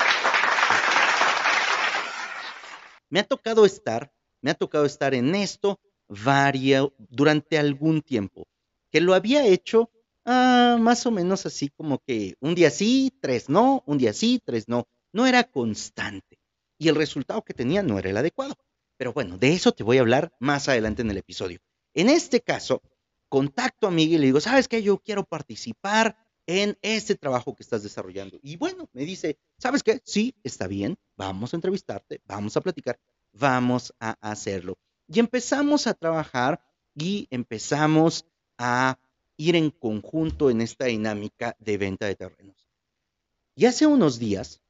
Me 3.15 3.21
ha 3.21 3.25
tocado 3.29 3.65
estar, 3.65 4.13
me 4.41 4.51
ha 4.51 4.55
tocado 4.55 4.85
estar 4.85 5.15
en 5.15 5.37
esto 5.37 5.79
varia, 6.09 6.89
durante 6.99 7.57
algún 7.57 8.03
tiempo, 8.03 8.49
que 8.91 9.01
lo 9.01 9.15
había 9.15 9.47
hecho 9.47 9.89
ah, 10.25 10.79
más 10.81 11.07
o 11.07 11.13
menos 11.13 11.47
así 11.47 11.69
como 11.69 12.01
que 12.01 12.35
un 12.41 12.57
día 12.57 12.73
sí, 12.73 13.17
tres 13.21 13.49
no, 13.49 13.85
un 13.87 13.99
día 13.99 14.13
sí, 14.13 14.43
tres 14.45 14.67
no. 14.67 14.89
No 15.13 15.29
era 15.29 15.45
constante 15.45 16.41
y 16.77 16.89
el 16.89 16.97
resultado 16.97 17.43
que 17.43 17.55
tenía 17.55 17.85
no 17.85 18.01
era 18.01 18.11
el 18.11 18.17
adecuado. 18.17 18.57
Pero 18.97 19.13
bueno, 19.13 19.39
de 19.39 19.53
eso 19.53 19.71
te 19.71 19.85
voy 19.85 19.99
a 19.99 20.01
hablar 20.01 20.33
más 20.41 20.69
adelante 20.69 21.03
en 21.03 21.11
el 21.13 21.19
episodio. 21.19 21.61
En 21.95 22.09
este 22.09 22.41
caso, 22.41 22.83
contacto 23.29 23.87
a 23.87 23.93
Miguel 23.93 24.15
y 24.15 24.19
le 24.19 24.27
digo, 24.27 24.41
¿sabes 24.41 24.67
qué? 24.67 24.83
Yo 24.83 24.99
quiero 24.99 25.23
participar 25.23 26.17
en 26.47 26.79
este 26.83 27.15
trabajo 27.15 27.55
que 27.55 27.63
estás 27.63 27.83
desarrollando. 27.83 28.39
Y 28.43 28.57
bueno, 28.57 28.89
me 28.93 29.05
dice, 29.05 29.39
¿sabes 29.59 29.83
qué? 29.83 30.01
Sí, 30.05 30.35
está 30.43 30.67
bien, 30.67 30.99
vamos 31.17 31.53
a 31.53 31.57
entrevistarte, 31.57 32.21
vamos 32.27 32.57
a 32.57 32.61
platicar, 32.61 32.99
vamos 33.33 33.95
a 34.01 34.17
hacerlo. 34.21 34.79
Y 35.09 35.21
empezamos 35.21 35.87
a 35.87 35.95
trabajar 35.95 36.61
y 36.95 37.27
empezamos 37.31 38.27
a 38.59 38.99
ir 39.37 39.57
en 39.57 39.71
conjunto 39.71 40.51
en 40.51 40.61
esta 40.61 40.87
dinámica 40.87 41.57
de 41.59 41.77
venta 41.77 42.07
de 42.07 42.15
terrenos. 42.15 42.69
Y 43.57 43.67
hace 43.67 43.87
unos 43.87 44.19
días 44.19 44.61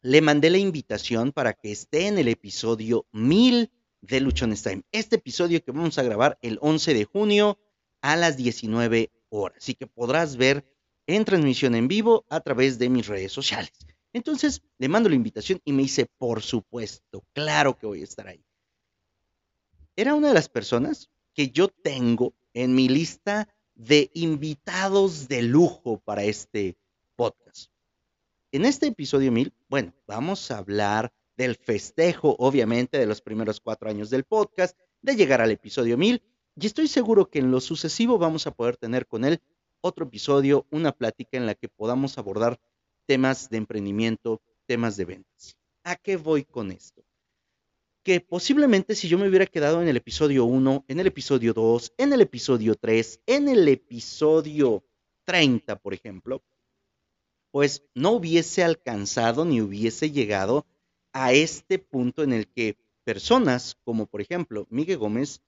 le 0.00 0.20
mandé 0.20 0.50
la 0.50 0.58
invitación 0.58 1.32
para 1.32 1.54
que 1.54 1.72
esté 1.72 2.08
en 2.08 2.18
el 2.18 2.28
episodio 2.28 3.06
1000 3.12 3.70
de 4.00 4.20
Luchones 4.20 4.62
Time. 4.62 4.82
Este 4.90 5.16
episodio 5.16 5.62
que 5.62 5.70
vamos 5.70 5.96
a 5.98 6.02
grabar 6.02 6.38
el 6.42 6.58
11 6.60 6.94
de 6.94 7.04
junio 7.04 7.58
a 8.00 8.16
las 8.16 8.36
19 8.36 9.12
horas. 9.40 9.58
Así 9.58 9.74
que 9.74 9.86
podrás 9.86 10.36
ver 10.36 10.64
en 11.06 11.24
transmisión 11.24 11.74
en 11.74 11.88
vivo 11.88 12.24
a 12.28 12.40
través 12.40 12.78
de 12.78 12.88
mis 12.88 13.06
redes 13.06 13.32
sociales. 13.32 13.72
Entonces 14.12 14.62
le 14.78 14.88
mando 14.88 15.08
la 15.08 15.14
invitación 15.14 15.60
y 15.64 15.72
me 15.72 15.82
dice, 15.82 16.06
por 16.18 16.42
supuesto, 16.42 17.24
claro 17.32 17.76
que 17.76 17.86
voy 17.86 18.02
a 18.02 18.04
estar 18.04 18.28
ahí 18.28 18.44
era 19.96 20.14
una 20.14 20.28
de 20.28 20.34
las 20.34 20.48
personas 20.48 21.10
que 21.34 21.50
yo 21.50 21.68
tengo 21.68 22.34
en 22.54 22.74
mi 22.74 22.88
lista 22.88 23.48
de 23.74 24.10
invitados 24.14 25.28
de 25.28 25.42
lujo 25.42 25.98
para 25.98 26.24
este 26.24 26.76
podcast. 27.16 27.70
En 28.52 28.64
este 28.64 28.86
episodio 28.88 29.32
1000, 29.32 29.52
bueno, 29.68 29.94
vamos 30.06 30.50
a 30.50 30.58
hablar 30.58 31.12
del 31.36 31.56
festejo, 31.56 32.36
obviamente, 32.38 32.98
de 32.98 33.06
los 33.06 33.22
primeros 33.22 33.60
cuatro 33.60 33.88
años 33.88 34.10
del 34.10 34.24
podcast, 34.24 34.78
de 35.00 35.16
llegar 35.16 35.40
al 35.40 35.50
episodio 35.50 35.96
1000, 35.96 36.22
y 36.56 36.66
estoy 36.66 36.88
seguro 36.88 37.28
que 37.28 37.38
en 37.38 37.50
lo 37.50 37.60
sucesivo 37.60 38.18
vamos 38.18 38.46
a 38.46 38.50
poder 38.50 38.76
tener 38.76 39.06
con 39.06 39.24
él 39.24 39.40
otro 39.80 40.06
episodio, 40.06 40.66
una 40.70 40.92
plática 40.92 41.36
en 41.36 41.46
la 41.46 41.54
que 41.54 41.68
podamos 41.68 42.18
abordar 42.18 42.60
temas 43.06 43.48
de 43.50 43.56
emprendimiento, 43.58 44.40
temas 44.66 44.96
de 44.96 45.04
ventas. 45.04 45.56
¿A 45.84 45.96
qué 45.96 46.16
voy 46.16 46.44
con 46.44 46.70
esto? 46.70 47.02
que 48.02 48.20
posiblemente 48.20 48.94
si 48.94 49.08
yo 49.08 49.18
me 49.18 49.28
hubiera 49.28 49.46
quedado 49.46 49.80
en 49.80 49.88
el 49.88 49.96
episodio 49.96 50.44
1, 50.44 50.84
en 50.88 51.00
el 51.00 51.06
episodio 51.06 51.52
2, 51.52 51.94
en 51.98 52.12
el 52.12 52.20
episodio 52.20 52.74
3, 52.74 53.20
en 53.26 53.48
el 53.48 53.68
episodio 53.68 54.84
30, 55.24 55.76
por 55.76 55.94
ejemplo, 55.94 56.42
pues 57.52 57.84
no 57.94 58.12
hubiese 58.12 58.64
alcanzado 58.64 59.44
ni 59.44 59.60
hubiese 59.60 60.10
llegado 60.10 60.66
a 61.12 61.32
este 61.32 61.78
punto 61.78 62.22
en 62.22 62.32
el 62.32 62.48
que 62.48 62.76
personas 63.04 63.76
como 63.84 64.06
por 64.06 64.20
ejemplo 64.20 64.66
Miguel 64.70 64.98
Gómez 64.98 65.42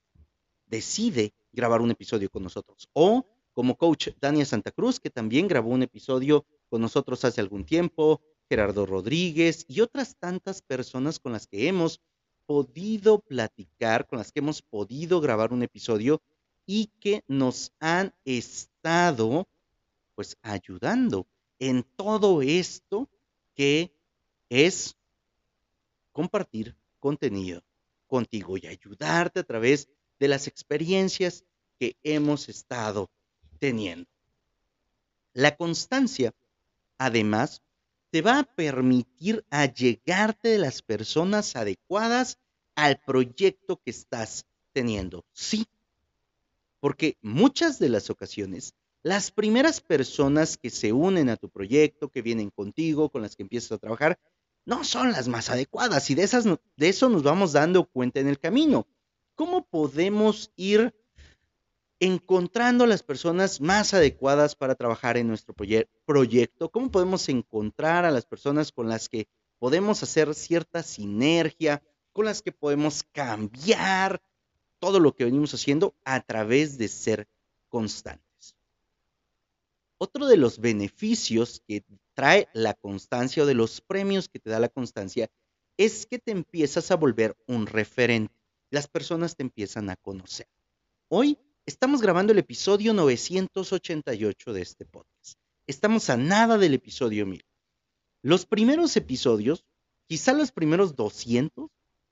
decide 0.66 1.34
grabar 1.52 1.80
un 1.80 1.90
episodio 1.90 2.30
con 2.30 2.42
nosotros. 2.42 2.88
O 2.92 3.26
como 3.52 3.76
coach 3.76 4.08
Dania 4.20 4.44
Santa 4.44 4.72
Cruz 4.72 5.00
que 5.00 5.10
también 5.10 5.48
grabó 5.48 5.70
un 5.70 5.82
episodio 5.82 6.44
con 6.68 6.80
nosotros 6.80 7.24
hace 7.24 7.40
algún 7.40 7.64
tiempo, 7.64 8.20
Gerardo 8.48 8.84
Rodríguez 8.84 9.64
y 9.68 9.80
otras 9.80 10.16
tantas 10.16 10.60
personas 10.60 11.18
con 11.18 11.32
las 11.32 11.46
que 11.46 11.68
hemos 11.68 12.00
podido 12.46 13.20
platicar, 13.20 14.06
con 14.06 14.18
las 14.18 14.32
que 14.32 14.40
hemos 14.40 14.60
podido 14.60 15.20
grabar 15.20 15.52
un 15.52 15.62
episodio 15.62 16.20
y 16.66 16.86
que 17.00 17.22
nos 17.26 17.72
han 17.80 18.12
estado 18.24 19.48
pues 20.14 20.36
ayudando 20.42 21.26
en 21.58 21.84
todo 21.96 22.42
esto 22.42 23.08
que 23.54 23.92
es 24.48 24.96
compartir 26.12 26.76
contenido 27.00 27.62
contigo 28.06 28.56
y 28.56 28.66
ayudarte 28.66 29.40
a 29.40 29.44
través 29.44 29.88
de 30.18 30.28
las 30.28 30.46
experiencias 30.46 31.44
que 31.78 31.96
hemos 32.02 32.48
estado 32.48 33.10
teniendo. 33.58 34.08
La 35.32 35.56
constancia, 35.56 36.32
además, 36.98 37.62
te 38.10 38.22
va 38.22 38.38
a 38.38 38.44
permitir 38.44 39.44
allegarte 39.50 40.48
de 40.48 40.58
las 40.58 40.82
personas 40.82 41.56
adecuadas 41.56 42.38
al 42.76 43.00
proyecto 43.04 43.80
que 43.84 43.90
estás 43.90 44.46
teniendo. 44.72 45.24
Sí, 45.32 45.66
porque 46.78 47.16
muchas 47.22 47.78
de 47.78 47.88
las 47.88 48.10
ocasiones, 48.10 48.74
las 49.02 49.30
primeras 49.30 49.80
personas 49.80 50.56
que 50.56 50.70
se 50.70 50.92
unen 50.92 51.28
a 51.28 51.36
tu 51.36 51.48
proyecto, 51.48 52.10
que 52.10 52.22
vienen 52.22 52.50
contigo, 52.50 53.08
con 53.10 53.22
las 53.22 53.36
que 53.36 53.42
empiezas 53.42 53.72
a 53.72 53.78
trabajar, 53.78 54.18
no 54.64 54.84
son 54.84 55.12
las 55.12 55.28
más 55.28 55.50
adecuadas 55.50 56.08
y 56.10 56.14
de, 56.14 56.22
esas, 56.22 56.44
de 56.44 56.88
eso 56.88 57.08
nos 57.08 57.22
vamos 57.22 57.52
dando 57.52 57.84
cuenta 57.84 58.20
en 58.20 58.28
el 58.28 58.38
camino. 58.38 58.86
¿Cómo 59.34 59.66
podemos 59.66 60.52
ir 60.56 60.94
encontrando 62.00 62.86
las 62.86 63.02
personas 63.02 63.60
más 63.60 63.94
adecuadas 63.94 64.54
para 64.54 64.74
trabajar 64.74 65.16
en 65.16 65.28
nuestro 65.28 65.54
proyecto, 65.54 66.70
cómo 66.70 66.90
podemos 66.90 67.28
encontrar 67.28 68.04
a 68.04 68.10
las 68.10 68.26
personas 68.26 68.72
con 68.72 68.88
las 68.88 69.08
que 69.08 69.26
podemos 69.58 70.02
hacer 70.02 70.34
cierta 70.34 70.82
sinergia, 70.82 71.82
con 72.12 72.26
las 72.26 72.42
que 72.42 72.52
podemos 72.52 73.04
cambiar 73.12 74.20
todo 74.78 75.00
lo 75.00 75.14
que 75.14 75.24
venimos 75.24 75.54
haciendo 75.54 75.94
a 76.04 76.20
través 76.20 76.76
de 76.76 76.88
ser 76.88 77.28
constantes. 77.68 78.54
Otro 79.96 80.26
de 80.26 80.36
los 80.36 80.58
beneficios 80.58 81.62
que 81.66 81.84
trae 82.12 82.48
la 82.52 82.74
constancia 82.74 83.44
o 83.44 83.46
de 83.46 83.54
los 83.54 83.80
premios 83.80 84.28
que 84.28 84.38
te 84.38 84.50
da 84.50 84.58
la 84.58 84.68
constancia 84.68 85.30
es 85.78 86.04
que 86.06 86.18
te 86.18 86.32
empiezas 86.32 86.90
a 86.90 86.96
volver 86.96 87.36
un 87.46 87.66
referente. 87.66 88.33
Las 88.74 88.88
personas 88.88 89.36
te 89.36 89.44
empiezan 89.44 89.88
a 89.88 89.94
conocer. 89.94 90.48
Hoy 91.06 91.38
Estamos 91.66 92.02
grabando 92.02 92.32
el 92.32 92.38
episodio 92.38 92.92
988 92.92 94.52
de 94.52 94.60
este 94.60 94.84
podcast. 94.84 95.38
Estamos 95.66 96.10
a 96.10 96.18
nada 96.18 96.58
del 96.58 96.74
episodio 96.74 97.24
1000. 97.24 97.42
Los 98.20 98.44
primeros 98.44 98.94
episodios, 98.98 99.64
quizá 100.06 100.34
los 100.34 100.52
primeros 100.52 100.94
200, 100.94 101.70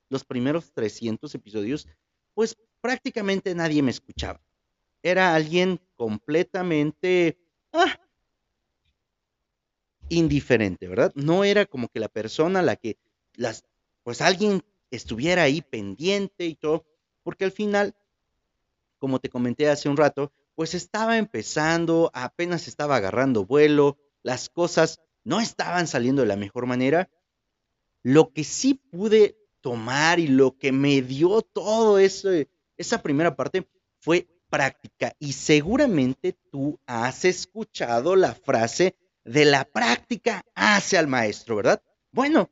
los 0.09 0.23
primeros 0.25 0.73
300 0.73 1.35
episodios, 1.35 1.87
pues 2.33 2.57
prácticamente 2.81 3.53
nadie 3.53 3.83
me 3.83 3.91
escuchaba. 3.91 4.41
Era 5.03 5.35
alguien 5.35 5.79
completamente 5.95 7.37
ah, 7.73 7.99
indiferente, 10.09 10.87
¿verdad? 10.87 11.11
No 11.13 11.43
era 11.43 11.67
como 11.67 11.89
que 11.89 11.99
la 11.99 12.09
persona 12.09 12.63
la 12.63 12.75
que 12.75 12.97
las, 13.35 13.65
pues 14.01 14.19
alguien 14.21 14.63
estuviera 14.95 15.43
ahí 15.43 15.61
pendiente 15.61 16.45
y 16.45 16.55
todo, 16.55 16.85
porque 17.23 17.45
al 17.45 17.51
final, 17.51 17.95
como 18.99 19.19
te 19.19 19.29
comenté 19.29 19.69
hace 19.69 19.89
un 19.89 19.97
rato, 19.97 20.31
pues 20.55 20.73
estaba 20.73 21.17
empezando, 21.17 22.11
apenas 22.13 22.67
estaba 22.67 22.97
agarrando 22.97 23.45
vuelo, 23.45 23.97
las 24.21 24.49
cosas 24.49 25.01
no 25.23 25.39
estaban 25.39 25.87
saliendo 25.87 26.21
de 26.21 26.27
la 26.27 26.35
mejor 26.35 26.65
manera. 26.65 27.09
Lo 28.03 28.31
que 28.33 28.43
sí 28.43 28.75
pude 28.75 29.37
tomar 29.61 30.19
y 30.19 30.27
lo 30.27 30.57
que 30.57 30.71
me 30.71 31.01
dio 31.01 31.41
todo 31.41 31.97
eso, 31.97 32.29
esa 32.77 33.01
primera 33.01 33.35
parte 33.35 33.67
fue 33.99 34.27
práctica. 34.49 35.15
Y 35.19 35.33
seguramente 35.33 36.37
tú 36.51 36.79
has 36.85 37.25
escuchado 37.25 38.15
la 38.15 38.35
frase 38.35 38.95
de 39.23 39.45
la 39.45 39.63
práctica 39.65 40.45
hace 40.53 40.97
al 40.97 41.07
maestro, 41.07 41.55
¿verdad? 41.55 41.81
Bueno, 42.11 42.49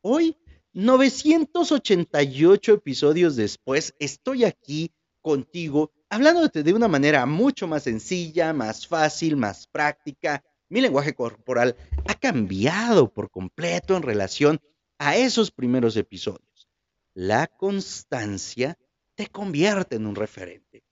hoy, 0.00 0.36
988 0.76 2.74
episodios 2.74 3.34
después, 3.34 3.94
estoy 3.98 4.44
aquí 4.44 4.92
contigo 5.22 5.90
hablándote 6.10 6.62
de 6.62 6.74
una 6.74 6.86
manera 6.86 7.24
mucho 7.24 7.66
más 7.66 7.84
sencilla, 7.84 8.52
más 8.52 8.86
fácil, 8.86 9.38
más 9.38 9.66
práctica. 9.68 10.44
Mi 10.68 10.82
lenguaje 10.82 11.14
corporal 11.14 11.76
ha 12.06 12.14
cambiado 12.14 13.10
por 13.10 13.30
completo 13.30 13.96
en 13.96 14.02
relación 14.02 14.60
a 14.98 15.16
esos 15.16 15.50
primeros 15.50 15.96
episodios. 15.96 16.68
La 17.14 17.46
constancia 17.46 18.76
te 19.14 19.28
convierte 19.28 19.96
en 19.96 20.06
un 20.06 20.14
referente. 20.14 20.84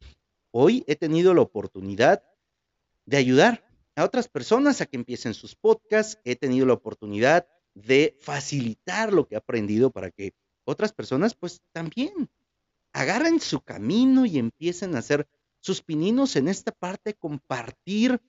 Hoy 0.50 0.82
he 0.86 0.96
tenido 0.96 1.34
la 1.34 1.42
oportunidad 1.42 2.22
de 3.04 3.18
ayudar 3.18 3.68
a 3.96 4.04
otras 4.04 4.28
personas 4.28 4.80
a 4.80 4.86
que 4.86 4.96
empiecen 4.96 5.34
sus 5.34 5.54
podcasts. 5.54 6.18
He 6.24 6.36
tenido 6.36 6.64
la 6.64 6.72
oportunidad 6.72 7.46
de 7.74 8.16
facilitar 8.20 9.12
lo 9.12 9.26
que 9.26 9.34
he 9.34 9.38
aprendido 9.38 9.90
para 9.90 10.10
que 10.10 10.32
otras 10.64 10.92
personas 10.92 11.34
pues 11.34 11.60
también 11.72 12.30
agarren 12.92 13.40
su 13.40 13.60
camino 13.60 14.24
y 14.24 14.38
empiecen 14.38 14.94
a 14.94 15.00
hacer 15.00 15.26
sus 15.60 15.82
pininos 15.82 16.36
en 16.36 16.48
esta 16.48 16.72
parte, 16.72 17.10
de 17.10 17.14
compartir 17.14 18.20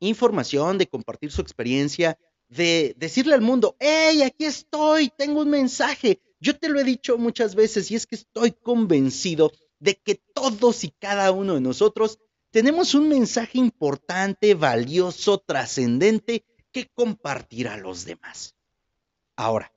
información, 0.00 0.76
de 0.76 0.88
compartir 0.88 1.32
su 1.32 1.40
experiencia, 1.40 2.18
de 2.48 2.94
decirle 2.98 3.34
al 3.34 3.40
mundo, 3.40 3.76
hey, 3.80 4.22
aquí 4.22 4.44
estoy, 4.44 5.10
tengo 5.16 5.40
un 5.40 5.50
mensaje. 5.50 6.20
Yo 6.38 6.58
te 6.58 6.68
lo 6.68 6.78
he 6.78 6.84
dicho 6.84 7.16
muchas 7.16 7.54
veces 7.54 7.90
y 7.90 7.94
es 7.94 8.06
que 8.06 8.16
estoy 8.16 8.52
convencido 8.52 9.52
de 9.78 9.94
que 9.94 10.16
todos 10.34 10.84
y 10.84 10.90
cada 10.90 11.32
uno 11.32 11.54
de 11.54 11.60
nosotros 11.60 12.18
tenemos 12.50 12.94
un 12.94 13.08
mensaje 13.08 13.58
importante, 13.58 14.54
valioso, 14.54 15.38
trascendente 15.38 16.44
que 16.76 16.90
compartir 16.92 17.68
a 17.68 17.78
los 17.78 18.04
demás. 18.04 18.54
Ahora, 19.34 19.72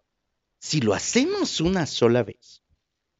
si 0.60 0.82
lo 0.82 0.94
hacemos 0.94 1.62
una 1.62 1.86
sola 1.86 2.24
vez, 2.24 2.62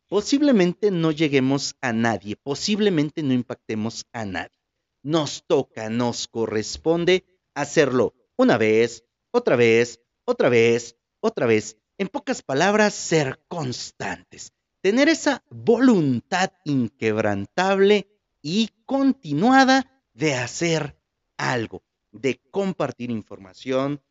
posiblemente 0.10 0.92
no 0.92 1.12
lleguemos 1.12 1.78
a 1.80 1.94
nadie, 1.94 2.36
posiblemente 2.36 3.24
no 3.24 3.32
impactemos 3.32 4.06
a 4.12 4.26
nadie. 4.26 4.60
Nos 5.02 5.46
toca, 5.48 5.90
nos 5.90 6.28
corresponde 6.28 7.24
hacerlo 7.54 8.14
una 8.36 8.58
vez, 8.58 9.06
otra 9.32 9.56
vez, 9.56 10.02
otra 10.26 10.50
vez, 10.50 10.98
otra 11.22 11.46
vez. 11.46 11.78
En 11.98 12.10
pocas 12.10 12.42
palabras, 12.42 12.94
ser 12.94 13.40
constantes. 13.48 14.52
Tener 14.82 15.08
esa 15.08 15.42
voluntad 15.50 16.52
inquebrantable 16.66 18.10
y 18.42 18.72
continuada 18.86 20.04
de 20.14 20.36
hacer 20.36 21.00
algo, 21.38 21.82
de 22.12 22.42
compartir 22.52 23.12
información, 23.12 24.02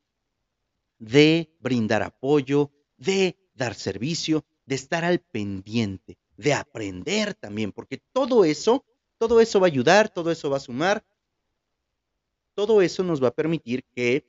de 0.99 1.55
brindar 1.61 2.03
apoyo, 2.03 2.73
de 2.97 3.37
dar 3.55 3.75
servicio, 3.75 4.45
de 4.67 4.75
estar 4.75 5.05
al 5.05 5.21
pendiente, 5.21 6.19
de 6.37 6.55
aprender 6.55 7.35
también, 7.35 7.73
porque 7.73 8.03
todo 8.13 8.45
eso, 8.45 8.85
todo 9.19 9.41
eso 9.41 9.61
va 9.61 9.67
a 9.67 9.71
ayudar, 9.71 10.09
todo 10.09 10.31
eso 10.31 10.51
va 10.51 10.59
a 10.59 10.61
sumar, 10.61 11.05
todo 12.55 12.83
eso 12.83 13.03
nos 13.05 13.23
va 13.23 13.29
a 13.29 13.35
permitir 13.35 13.85
que 13.85 14.27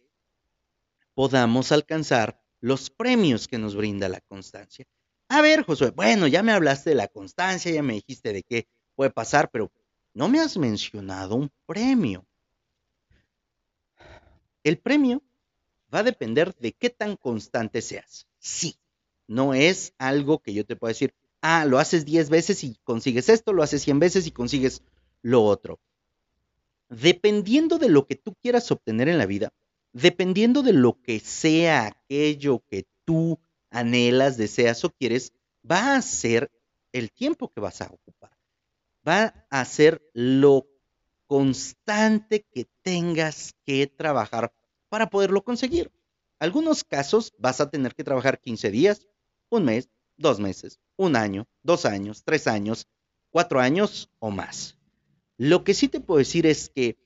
podamos 1.13 1.71
alcanzar 1.71 2.41
los 2.61 2.89
premios 2.89 3.47
que 3.47 3.57
nos 3.57 3.75
brinda 3.75 4.07
la 4.07 4.21
constancia. 4.21 4.85
A 5.29 5.41
ver, 5.41 5.63
Josué, 5.63 5.91
bueno, 5.91 6.27
ya 6.27 6.43
me 6.43 6.51
hablaste 6.51 6.91
de 6.91 6.95
la 6.95 7.07
constancia, 7.07 7.71
ya 7.71 7.83
me 7.83 7.93
dijiste 7.93 8.33
de 8.33 8.43
qué 8.43 8.67
puede 8.95 9.11
pasar, 9.11 9.49
pero 9.51 9.71
no 10.13 10.27
me 10.27 10.39
has 10.39 10.57
mencionado 10.57 11.35
un 11.35 11.51
premio. 11.65 12.25
El 14.63 14.77
premio 14.77 15.21
va 15.93 15.99
a 15.99 16.03
depender 16.03 16.55
de 16.55 16.73
qué 16.73 16.89
tan 16.89 17.15
constante 17.15 17.81
seas. 17.81 18.27
Sí, 18.39 18.75
no 19.27 19.53
es 19.53 19.93
algo 19.97 20.39
que 20.39 20.53
yo 20.53 20.65
te 20.65 20.75
pueda 20.75 20.91
decir, 20.91 21.13
ah, 21.41 21.65
lo 21.65 21.79
haces 21.79 22.05
10 22.05 22.29
veces 22.29 22.63
y 22.63 22.75
consigues 22.83 23.29
esto, 23.29 23.53
lo 23.53 23.63
haces 23.63 23.81
100 23.83 23.99
veces 23.99 24.27
y 24.27 24.31
consigues 24.31 24.81
lo 25.21 25.43
otro. 25.43 25.79
Dependiendo 26.89 27.77
de 27.77 27.89
lo 27.89 28.07
que 28.07 28.15
tú 28.15 28.35
quieras 28.41 28.71
obtener 28.71 29.07
en 29.09 29.17
la 29.17 29.25
vida, 29.25 29.53
dependiendo 29.93 30.63
de 30.63 30.73
lo 30.73 31.01
que 31.01 31.19
sea 31.19 31.85
aquello 31.85 32.63
que 32.67 32.87
tú 33.05 33.39
anhelas, 33.69 34.37
deseas 34.37 34.83
o 34.83 34.89
quieres, 34.89 35.33
va 35.69 35.95
a 35.95 36.01
ser 36.01 36.51
el 36.91 37.11
tiempo 37.11 37.51
que 37.51 37.61
vas 37.61 37.81
a 37.81 37.87
ocupar. 37.87 38.31
Va 39.07 39.45
a 39.49 39.65
ser 39.65 40.01
lo 40.13 40.67
constante 41.29 42.43
que 42.51 42.65
tengas 42.81 43.53
que 43.63 43.85
trabajar 43.85 44.51
para 44.89 45.11
poderlo 45.11 45.43
conseguir. 45.43 45.91
Algunos 46.39 46.83
casos 46.83 47.35
vas 47.37 47.61
a 47.61 47.69
tener 47.69 47.93
que 47.93 48.03
trabajar 48.03 48.39
15 48.39 48.71
días, 48.71 49.05
un 49.49 49.65
mes, 49.65 49.89
dos 50.17 50.39
meses, 50.39 50.79
un 50.97 51.15
año, 51.15 51.47
dos 51.61 51.85
años, 51.85 52.23
tres 52.23 52.47
años, 52.47 52.87
cuatro 53.29 53.59
años 53.59 54.09
o 54.17 54.31
más. 54.31 54.79
Lo 55.37 55.63
que 55.63 55.75
sí 55.75 55.87
te 55.87 55.99
puedo 55.99 56.17
decir 56.17 56.47
es 56.47 56.67
que 56.67 56.97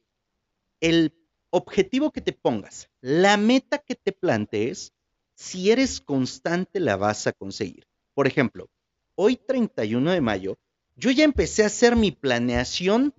el 0.79 1.13
objetivo 1.49 2.11
que 2.11 2.21
te 2.21 2.31
pongas, 2.31 2.89
la 3.01 3.35
meta 3.35 3.77
que 3.77 3.95
te 3.95 4.13
plantees, 4.13 4.93
si 5.35 5.69
eres 5.69 5.99
constante 5.99 6.79
la 6.79 6.95
vas 6.95 7.27
a 7.27 7.33
conseguir. 7.33 7.87
Por 8.13 8.27
ejemplo, 8.27 8.69
hoy 9.15 9.35
31 9.35 10.11
de 10.11 10.21
mayo, 10.21 10.57
yo 10.95 11.11
ya 11.11 11.25
empecé 11.25 11.63
a 11.63 11.67
hacer 11.67 11.97
mi 11.97 12.11
planeación 12.11 13.13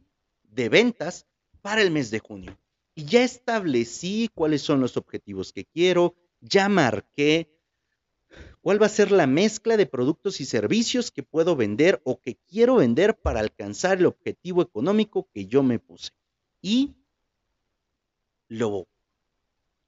de 0.54 0.68
ventas 0.68 1.26
para 1.62 1.82
el 1.82 1.90
mes 1.90 2.10
de 2.10 2.18
junio. 2.18 2.58
Y 2.94 3.04
ya 3.04 3.24
establecí 3.24 4.30
cuáles 4.34 4.62
son 4.62 4.80
los 4.80 4.96
objetivos 4.96 5.52
que 5.52 5.64
quiero, 5.64 6.14
ya 6.40 6.68
marqué 6.68 7.50
cuál 8.60 8.80
va 8.80 8.86
a 8.86 8.90
ser 8.90 9.10
la 9.10 9.26
mezcla 9.26 9.76
de 9.76 9.86
productos 9.86 10.40
y 10.40 10.44
servicios 10.44 11.10
que 11.10 11.22
puedo 11.22 11.56
vender 11.56 12.00
o 12.04 12.20
que 12.20 12.36
quiero 12.48 12.76
vender 12.76 13.16
para 13.16 13.40
alcanzar 13.40 13.98
el 13.98 14.06
objetivo 14.06 14.62
económico 14.62 15.28
que 15.32 15.46
yo 15.46 15.62
me 15.62 15.78
puse. 15.78 16.12
Y 16.62 16.94
lo 18.48 18.86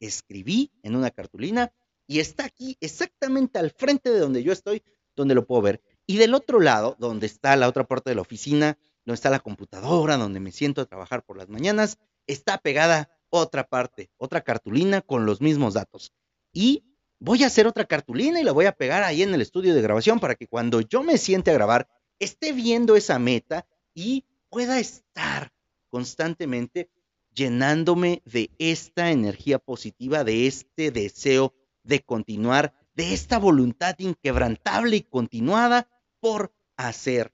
escribí 0.01 0.71
en 0.83 0.97
una 0.97 1.11
cartulina 1.11 1.73
y 2.07 2.21
está 2.21 2.45
aquí 2.45 2.77
exactamente 2.81 3.59
al 3.59 3.71
frente 3.71 4.11
de 4.11 4.19
donde 4.19 4.43
yo 4.43 4.53
estoy, 4.53 4.83
donde 5.15 5.35
lo 5.35 5.47
puedo 5.47 5.63
ver. 5.63 5.83
Y 6.07 6.19
del 6.19 6.35
otro 6.35 6.61
lado, 6.61 6.97
donde 6.99 7.27
está 7.27 7.57
la 7.57 7.69
otra 7.69 7.85
parte 7.85 8.11
de 8.11 8.17
la 8.17 8.23
oficina, 8.23 8.79
donde 9.07 9.15
está 9.15 9.31
la 9.31 9.41
computadora, 9.41 10.17
donde 10.17 10.41
me 10.41 10.53
siento 10.53 10.83
a 10.83 10.87
trabajar 10.87 11.25
por 11.25 11.39
las 11.39 11.49
mañanas, 11.49 11.99
está 12.27 12.59
pegada 12.59 13.09
otra 13.31 13.69
parte, 13.69 14.11
otra 14.19 14.43
cartulina 14.43 15.01
con 15.01 15.25
los 15.25 15.41
mismos 15.41 15.75
datos. 15.75 16.13
Y 16.53 16.85
voy 17.21 17.45
a 17.45 17.47
hacer 17.47 17.67
otra 17.67 17.85
cartulina 17.85 18.41
y 18.41 18.45
la 18.45 18.53
voy 18.53 18.67
a 18.67 18.73
pegar 18.73 19.05
ahí 19.05 19.23
en 19.23 19.33
el 19.33 19.41
estudio 19.41 19.75
de 19.75 19.83
grabación 19.83 20.19
para 20.19 20.35
que 20.35 20.49
cuando 20.49 20.81
yo 20.81 21.03
me 21.03 21.19
siente 21.19 21.51
a 21.53 21.55
grabar, 21.55 21.89
esté 22.19 22.53
viendo 22.53 22.97
esa 22.97 23.19
meta 23.19 23.67
y 23.95 24.25
pueda 24.51 24.81
estar 24.81 25.53
constantemente 25.89 26.91
llenándome 27.33 28.23
de 28.25 28.51
esta 28.59 29.11
energía 29.11 29.59
positiva, 29.59 30.25
de 30.25 30.47
este 30.47 30.91
deseo 30.91 31.55
de 31.85 32.01
continuar, 32.03 32.75
de 32.95 33.13
esta 33.13 33.39
voluntad 33.39 33.95
inquebrantable 33.99 34.97
y 34.97 35.03
continuada 35.03 35.89
por 36.19 36.53
hacer 36.77 37.33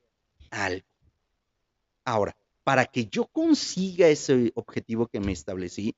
algo. 0.50 0.91
Ahora, 2.04 2.36
para 2.64 2.86
que 2.86 3.06
yo 3.06 3.26
consiga 3.26 4.08
ese 4.08 4.52
objetivo 4.54 5.06
que 5.06 5.20
me 5.20 5.32
establecí, 5.32 5.94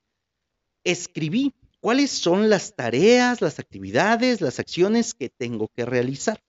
escribí 0.82 1.54
cuáles 1.80 2.10
son 2.10 2.48
las 2.48 2.74
tareas, 2.74 3.40
las 3.40 3.58
actividades, 3.58 4.40
las 4.40 4.58
acciones 4.58 5.14
que 5.14 5.28
tengo 5.28 5.68
que 5.68 5.84
realizar. 5.84 6.42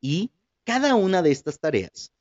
Y 0.00 0.30
cada 0.64 0.94
una 0.94 1.22
de 1.22 1.30
estas 1.30 1.58
tareas 1.58 2.12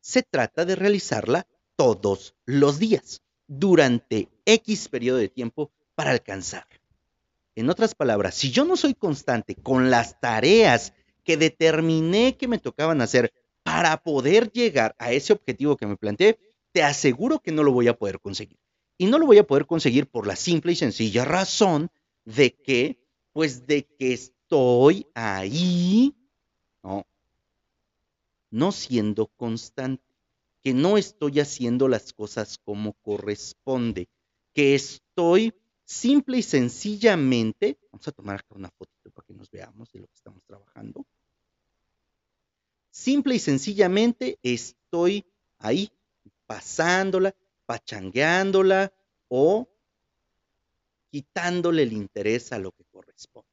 se 0.00 0.22
trata 0.22 0.64
de 0.64 0.76
realizarla 0.76 1.46
todos 1.76 2.34
los 2.44 2.78
días, 2.78 3.22
durante 3.46 4.28
X 4.44 4.88
periodo 4.88 5.18
de 5.18 5.28
tiempo 5.28 5.70
para 5.94 6.10
alcanzar. 6.10 6.66
En 7.54 7.70
otras 7.70 7.94
palabras, 7.94 8.34
si 8.34 8.50
yo 8.50 8.64
no 8.64 8.76
soy 8.76 8.94
constante 8.94 9.54
con 9.54 9.90
las 9.90 10.20
tareas 10.20 10.92
que 11.24 11.36
determiné 11.36 12.36
que 12.36 12.48
me 12.48 12.58
tocaban 12.58 13.00
hacer 13.00 13.32
para 13.66 14.00
poder 14.00 14.52
llegar 14.52 14.94
a 14.96 15.10
ese 15.10 15.32
objetivo 15.32 15.76
que 15.76 15.88
me 15.88 15.96
planteé, 15.96 16.38
te 16.70 16.84
aseguro 16.84 17.40
que 17.40 17.50
no 17.50 17.64
lo 17.64 17.72
voy 17.72 17.88
a 17.88 17.98
poder 17.98 18.20
conseguir. 18.20 18.60
Y 18.96 19.06
no 19.06 19.18
lo 19.18 19.26
voy 19.26 19.38
a 19.38 19.46
poder 19.46 19.66
conseguir 19.66 20.06
por 20.06 20.24
la 20.28 20.36
simple 20.36 20.70
y 20.70 20.76
sencilla 20.76 21.24
razón 21.24 21.90
de 22.24 22.54
que, 22.54 22.96
pues 23.32 23.66
de 23.66 23.84
que 23.84 24.12
estoy 24.12 25.08
ahí, 25.14 26.14
¿no? 26.84 27.08
No 28.52 28.70
siendo 28.70 29.26
constante, 29.26 30.14
que 30.62 30.72
no 30.72 30.96
estoy 30.96 31.40
haciendo 31.40 31.88
las 31.88 32.12
cosas 32.12 32.58
como 32.58 32.92
corresponde, 32.92 34.08
que 34.54 34.76
estoy 34.76 35.52
simple 35.84 36.38
y 36.38 36.42
sencillamente, 36.42 37.80
vamos 37.90 38.06
a 38.06 38.12
tomar 38.12 38.36
acá 38.36 38.54
una 38.54 38.70
fotito 38.70 39.10
para 39.10 39.26
que 39.26 39.34
nos 39.34 39.50
veamos 39.50 39.90
de 39.90 39.98
lo 39.98 40.06
que 40.06 40.14
estamos 40.14 40.44
trabajando. 40.44 41.04
Simple 42.96 43.34
y 43.34 43.38
sencillamente 43.38 44.38
estoy 44.42 45.26
ahí 45.58 45.92
pasándola, 46.46 47.36
pachangueándola 47.66 48.90
o 49.28 49.68
quitándole 51.10 51.82
el 51.82 51.92
interés 51.92 52.52
a 52.52 52.58
lo 52.58 52.72
que 52.72 52.84
corresponde. 52.86 53.50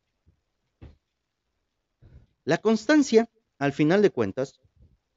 La 2.45 2.58
constancia, 2.58 3.29
al 3.60 3.73
final 3.73 4.01
de 4.01 4.12
cuentas, 4.12 4.62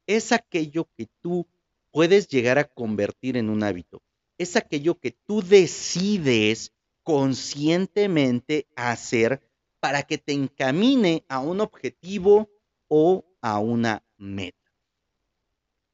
es 0.08 0.32
aquello 0.32 0.88
que 0.96 1.08
tú 1.22 1.46
puedes 1.92 2.26
llegar 2.26 2.58
a 2.58 2.64
convertir 2.64 3.36
en 3.36 3.48
un 3.48 3.62
hábito. 3.62 4.02
Es 4.38 4.56
aquello 4.56 4.98
que 4.98 5.12
tú 5.12 5.40
decides 5.40 6.72
conscientemente 7.04 8.66
hacer 8.74 9.40
para 9.78 10.02
que 10.02 10.18
te 10.18 10.32
encamine 10.32 11.24
a 11.28 11.38
un 11.38 11.60
objetivo 11.60 12.50
o 12.88 13.24
a 13.40 13.60
una 13.60 14.02
meta. 14.18 14.72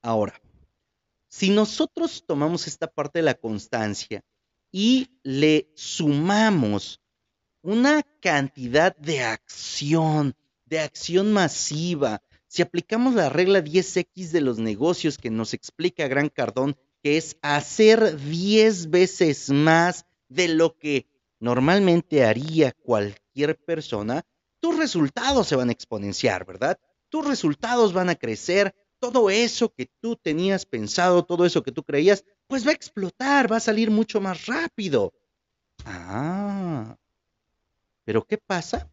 Ahora, 0.03 0.41
si 1.29 1.51
nosotros 1.51 2.25
tomamos 2.27 2.67
esta 2.67 2.87
parte 2.87 3.21
de 3.21 3.25
la 3.25 3.35
constancia 3.35 4.23
y 4.71 5.09
le 5.23 5.71
sumamos 5.75 7.01
una 7.63 8.03
cantidad 8.21 8.97
de 8.97 9.23
acción, 9.23 10.35
de 10.67 10.81
acción 10.81 11.33
masiva, 11.33 12.23
si 12.49 12.61
aplicamos 12.61 13.15
la 13.15 13.31
regla 13.31 13.61
10X 13.61 14.31
de 14.31 14.41
los 14.41 14.59
negocios 14.59 15.17
que 15.17 15.31
nos 15.31 15.55
explica 15.55 16.09
Gran 16.09 16.29
Cardón, 16.29 16.77
que 17.03 17.17
es 17.17 17.37
hacer 17.41 18.19
10 18.19 18.91
veces 18.91 19.49
más 19.51 20.05
de 20.29 20.49
lo 20.49 20.77
que 20.77 21.07
normalmente 21.41 22.25
haría 22.25 22.73
cualquier 22.73 23.57
persona, 23.57 24.23
tus 24.61 24.77
resultados 24.77 25.49
se 25.49 25.57
van 25.57 25.71
a 25.71 25.73
exponenciar, 25.73 26.45
¿verdad? 26.45 26.79
Tus 27.13 27.27
resultados 27.27 27.93
van 27.93 28.09
a 28.09 28.15
crecer, 28.15 28.75
todo 28.99 29.29
eso 29.29 29.69
que 29.75 29.91
tú 30.01 30.17
tenías 30.17 30.65
pensado, 30.65 31.27
todo 31.27 31.45
eso 31.45 31.63
que 31.63 31.71
tú 31.71 31.83
creías, 31.85 32.25
pues 32.47 32.67
va 32.67 32.71
a 32.71 32.75
explotar, 32.75 33.53
va 33.53 33.59
a 33.59 33.61
salir 33.61 33.91
mucho 33.91 34.19
más 34.19 34.47
rápido. 34.47 35.13
Ah, 35.85 36.97
pero 38.05 38.25
¿qué 38.25 38.39
pasa? 38.39 38.91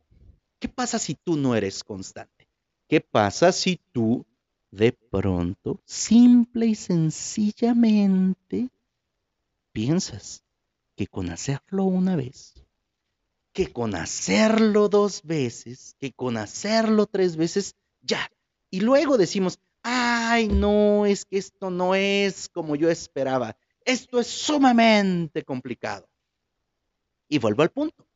¿Qué 0.59 0.67
pasa 0.67 0.99
si 0.99 1.15
tú 1.15 1.37
no 1.37 1.55
eres 1.55 1.81
constante? 1.81 2.49
¿Qué 2.89 2.99
pasa 2.99 3.53
si 3.53 3.79
tú 3.93 4.25
de 4.69 4.91
pronto, 4.91 5.81
simple 5.85 6.65
y 6.65 6.75
sencillamente, 6.75 8.67
piensas 9.71 10.43
que 10.97 11.07
con 11.07 11.29
hacerlo 11.29 11.85
una 11.85 12.17
vez, 12.17 12.65
que 13.53 13.71
con 13.71 13.95
hacerlo 13.95 14.89
dos 14.89 15.23
veces, 15.23 15.95
que 16.01 16.11
con 16.11 16.35
hacerlo 16.35 17.05
tres 17.05 17.37
veces, 17.37 17.77
ya. 18.01 18.31
Y 18.69 18.81
luego 18.81 19.17
decimos, 19.17 19.59
ay, 19.83 20.47
no, 20.47 21.05
es 21.05 21.25
que 21.25 21.37
esto 21.37 21.69
no 21.69 21.95
es 21.95 22.49
como 22.49 22.75
yo 22.75 22.89
esperaba. 22.89 23.57
Esto 23.85 24.19
es 24.19 24.27
sumamente 24.27 25.43
complicado. 25.43 26.07
Y 27.27 27.39
vuelvo 27.39 27.63
al 27.63 27.71
punto. 27.71 28.07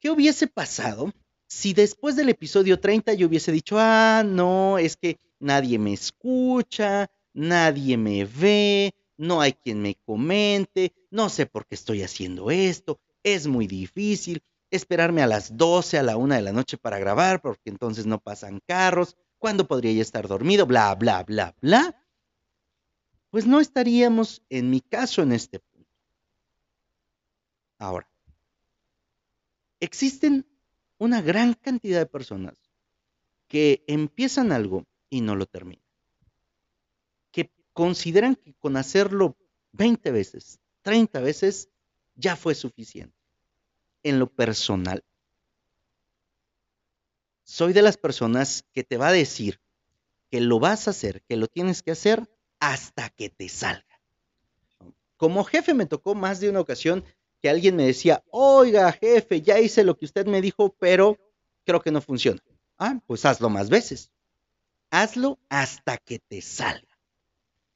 ¿Qué 0.00 0.10
hubiese 0.10 0.46
pasado 0.46 1.12
si 1.46 1.74
después 1.74 2.16
del 2.16 2.28
episodio 2.28 2.78
30 2.78 3.14
yo 3.14 3.26
hubiese 3.26 3.52
dicho, 3.52 3.76
ah, 3.78 4.22
no, 4.24 4.78
es 4.78 4.96
que 4.96 5.18
nadie 5.40 5.78
me 5.78 5.92
escucha, 5.92 7.10
nadie 7.34 7.96
me 7.96 8.24
ve, 8.24 8.94
no 9.16 9.40
hay 9.40 9.52
quien 9.52 9.82
me 9.82 9.96
comente, 9.96 10.94
no 11.10 11.28
sé 11.28 11.46
por 11.46 11.66
qué 11.66 11.74
estoy 11.74 12.02
haciendo 12.02 12.50
esto, 12.50 13.00
es 13.22 13.46
muy 13.46 13.66
difícil 13.66 14.42
esperarme 14.70 15.22
a 15.22 15.26
las 15.26 15.56
12, 15.56 15.98
a 15.98 16.02
la 16.02 16.16
1 16.16 16.34
de 16.34 16.42
la 16.42 16.52
noche 16.52 16.78
para 16.78 16.98
grabar, 16.98 17.40
porque 17.40 17.70
entonces 17.70 18.06
no 18.06 18.20
pasan 18.20 18.60
carros, 18.66 19.16
¿Cuándo 19.40 19.66
podría 19.66 19.94
ya 19.94 20.02
estar 20.02 20.28
dormido? 20.28 20.66
Bla, 20.66 20.94
bla, 20.94 21.22
bla, 21.22 21.56
bla. 21.62 21.98
Pues 23.30 23.46
no 23.46 23.58
estaríamos, 23.58 24.42
en 24.50 24.68
mi 24.68 24.82
caso, 24.82 25.22
en 25.22 25.32
este 25.32 25.60
punto. 25.60 25.88
Ahora, 27.78 28.06
existen 29.80 30.46
una 30.98 31.22
gran 31.22 31.54
cantidad 31.54 32.00
de 32.00 32.06
personas 32.06 32.54
que 33.48 33.82
empiezan 33.86 34.52
algo 34.52 34.84
y 35.08 35.22
no 35.22 35.34
lo 35.36 35.46
terminan. 35.46 35.82
Que 37.32 37.50
consideran 37.72 38.36
que 38.36 38.52
con 38.52 38.76
hacerlo 38.76 39.38
20 39.72 40.10
veces, 40.10 40.60
30 40.82 41.18
veces, 41.20 41.70
ya 42.14 42.36
fue 42.36 42.54
suficiente. 42.54 43.16
En 44.02 44.18
lo 44.18 44.28
personal, 44.28 45.04
soy 47.44 47.72
de 47.72 47.82
las 47.82 47.96
personas 47.96 48.64
que 48.72 48.84
te 48.84 48.96
va 48.96 49.08
a 49.08 49.12
decir 49.12 49.60
que 50.30 50.40
lo 50.40 50.60
vas 50.60 50.86
a 50.86 50.92
hacer, 50.92 51.22
que 51.22 51.36
lo 51.36 51.48
tienes 51.48 51.82
que 51.82 51.90
hacer 51.90 52.30
hasta 52.60 53.10
que 53.10 53.28
te 53.28 53.48
salga. 53.48 54.00
Como 55.16 55.44
jefe 55.44 55.74
me 55.74 55.86
tocó 55.86 56.14
más 56.14 56.40
de 56.40 56.48
una 56.48 56.60
ocasión 56.60 57.04
que 57.42 57.50
alguien 57.50 57.76
me 57.76 57.86
decía, 57.86 58.22
oiga 58.30 58.92
jefe, 58.92 59.42
ya 59.42 59.58
hice 59.58 59.84
lo 59.84 59.98
que 59.98 60.04
usted 60.04 60.26
me 60.26 60.40
dijo, 60.40 60.74
pero 60.78 61.18
creo 61.64 61.80
que 61.80 61.90
no 61.90 62.00
funciona. 62.00 62.40
Ah, 62.78 63.00
pues 63.06 63.24
hazlo 63.24 63.50
más 63.50 63.68
veces. 63.68 64.10
Hazlo 64.90 65.38
hasta 65.48 65.98
que 65.98 66.20
te 66.20 66.40
salga. 66.40 66.98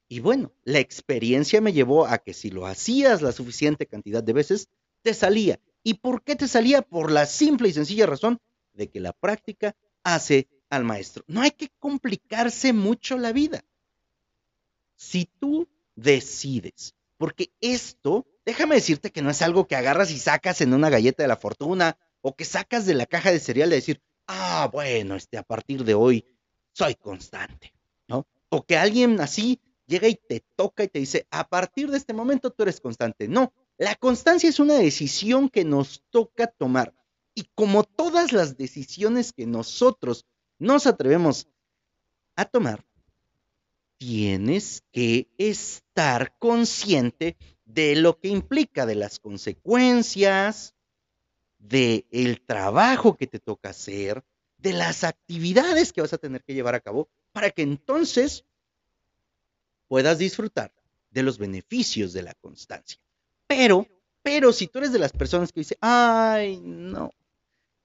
Y 0.07 0.19
bueno, 0.19 0.53
la 0.63 0.79
experiencia 0.79 1.61
me 1.61 1.73
llevó 1.73 2.05
a 2.05 2.19
que 2.19 2.33
si 2.33 2.49
lo 2.49 2.65
hacías 2.65 3.21
la 3.21 3.31
suficiente 3.31 3.87
cantidad 3.87 4.23
de 4.23 4.33
veces, 4.33 4.69
te 5.01 5.13
salía. 5.13 5.59
¿Y 5.85 5.93
por 5.93 6.23
qué 6.23 6.35
te 6.35 6.47
salía? 6.47 6.81
Por 6.81 7.11
la 7.11 7.27
simple 7.27 7.69
y 7.69 7.73
sencilla 7.73 8.07
razón 8.07 8.39
de 8.73 8.89
que 8.89 8.99
la 8.99 9.13
práctica 9.13 9.75
hace 10.03 10.49
al 10.71 10.83
maestro. 10.83 11.23
No 11.27 11.41
hay 11.41 11.51
que 11.51 11.69
complicarse 11.77 12.73
mucho 12.73 13.19
la 13.19 13.31
vida. 13.31 13.63
Si 14.95 15.29
tú 15.39 15.69
decides, 15.93 16.95
porque 17.17 17.53
esto, 17.61 18.25
déjame 18.47 18.73
decirte 18.73 19.11
que 19.11 19.21
no 19.21 19.29
es 19.29 19.43
algo 19.43 19.67
que 19.67 19.75
agarras 19.75 20.09
y 20.09 20.17
sacas 20.17 20.59
en 20.61 20.73
una 20.73 20.89
galleta 20.89 21.21
de 21.21 21.29
la 21.29 21.37
fortuna 21.37 21.99
o 22.21 22.35
que 22.35 22.45
sacas 22.45 22.87
de 22.87 22.95
la 22.95 23.05
caja 23.05 23.31
de 23.31 23.39
cereal 23.39 23.69
de 23.69 23.75
decir, 23.75 24.01
ah, 24.25 24.67
bueno, 24.73 25.13
este, 25.13 25.37
a 25.37 25.43
partir 25.43 25.83
de 25.83 25.93
hoy 25.93 26.25
soy 26.71 26.95
constante, 26.95 27.75
¿no? 28.07 28.25
O 28.49 28.65
que 28.65 28.75
alguien 28.75 29.21
así 29.21 29.61
llega 29.85 30.07
y 30.07 30.15
te 30.15 30.43
toca 30.55 30.83
y 30.83 30.87
te 30.87 30.97
dice, 30.97 31.27
a 31.29 31.47
partir 31.47 31.91
de 31.91 31.97
este 31.97 32.13
momento 32.13 32.49
tú 32.49 32.63
eres 32.63 32.81
constante. 32.81 33.27
No, 33.27 33.53
la 33.77 33.95
constancia 33.95 34.49
es 34.49 34.59
una 34.59 34.75
decisión 34.75 35.49
que 35.49 35.65
nos 35.65 36.03
toca 36.09 36.47
tomar. 36.47 36.93
Y 37.33 37.43
como 37.55 37.83
todas 37.83 38.31
las 38.31 38.57
decisiones 38.57 39.33
que 39.33 39.45
nosotros 39.45 40.25
nos 40.57 40.87
atrevemos 40.87 41.47
a 42.35 42.45
tomar, 42.45 42.85
tienes 43.97 44.83
que 44.91 45.27
estar 45.37 46.37
consciente 46.37 47.35
de 47.65 47.95
lo 47.95 48.19
que 48.19 48.29
implica, 48.29 48.85
de 48.85 48.95
las 48.95 49.19
consecuencias, 49.19 50.75
de 51.57 52.05
el 52.11 52.41
trabajo 52.41 53.17
que 53.17 53.27
te 53.27 53.39
toca 53.39 53.69
hacer, 53.69 54.23
de 54.57 54.73
las 54.73 55.03
actividades 55.03 55.91
que 55.91 56.01
vas 56.01 56.13
a 56.13 56.17
tener 56.17 56.43
que 56.43 56.53
llevar 56.53 56.75
a 56.75 56.79
cabo, 56.79 57.09
para 57.33 57.49
que 57.49 57.63
entonces 57.63 58.45
puedas 59.87 60.17
disfrutar 60.17 60.73
de 61.09 61.23
los 61.23 61.37
beneficios 61.37 62.13
de 62.13 62.23
la 62.23 62.33
constancia. 62.35 62.99
Pero, 63.47 63.87
pero 64.23 64.51
si 64.51 64.67
tú 64.67 64.79
eres 64.79 64.91
de 64.91 64.99
las 64.99 65.11
personas 65.11 65.51
que 65.51 65.61
dice, 65.61 65.77
ay, 65.81 66.59
no, 66.61 67.11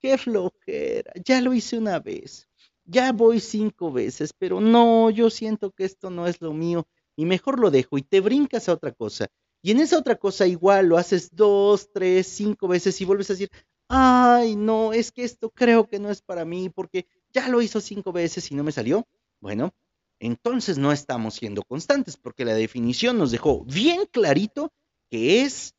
qué 0.00 0.16
flojera, 0.18 1.12
ya 1.24 1.40
lo 1.40 1.52
hice 1.52 1.78
una 1.78 1.98
vez, 2.00 2.48
ya 2.84 3.12
voy 3.12 3.40
cinco 3.40 3.92
veces, 3.92 4.32
pero 4.32 4.60
no, 4.60 5.10
yo 5.10 5.30
siento 5.30 5.70
que 5.70 5.84
esto 5.84 6.10
no 6.10 6.26
es 6.26 6.40
lo 6.40 6.52
mío 6.52 6.86
y 7.16 7.24
mejor 7.26 7.60
lo 7.60 7.70
dejo 7.70 7.98
y 7.98 8.02
te 8.02 8.20
brincas 8.20 8.68
a 8.68 8.72
otra 8.72 8.92
cosa. 8.92 9.28
Y 9.62 9.72
en 9.72 9.80
esa 9.80 9.98
otra 9.98 10.16
cosa 10.16 10.46
igual 10.46 10.86
lo 10.86 10.96
haces 10.96 11.36
dos, 11.36 11.90
tres, 11.92 12.26
cinco 12.26 12.66
veces 12.66 12.98
y 13.00 13.04
vuelves 13.04 13.28
a 13.30 13.34
decir, 13.34 13.50
ay, 13.88 14.56
no, 14.56 14.92
es 14.92 15.12
que 15.12 15.24
esto 15.24 15.50
creo 15.50 15.86
que 15.86 15.98
no 15.98 16.10
es 16.10 16.22
para 16.22 16.44
mí 16.44 16.70
porque 16.70 17.06
ya 17.32 17.48
lo 17.48 17.60
hizo 17.60 17.80
cinco 17.80 18.12
veces 18.12 18.50
y 18.50 18.54
no 18.54 18.64
me 18.64 18.72
salió. 18.72 19.06
Bueno, 19.40 19.74
entonces 20.18 20.78
no 20.78 20.92
estamos 20.92 21.34
siendo 21.34 21.62
constantes 21.62 22.16
porque 22.16 22.44
la 22.44 22.54
definición 22.54 23.18
nos 23.18 23.30
dejó 23.30 23.64
bien 23.64 24.06
clarito 24.10 24.72
que 25.10 25.42
es 25.42 25.74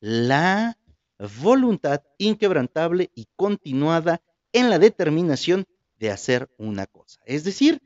la 0.00 0.78
voluntad 1.40 2.02
inquebrantable 2.18 3.10
y 3.14 3.26
continuada 3.36 4.22
en 4.52 4.70
la 4.70 4.78
determinación 4.78 5.66
de 5.98 6.10
hacer 6.10 6.48
una 6.56 6.86
cosa. 6.86 7.20
Es 7.26 7.44
decir, 7.44 7.82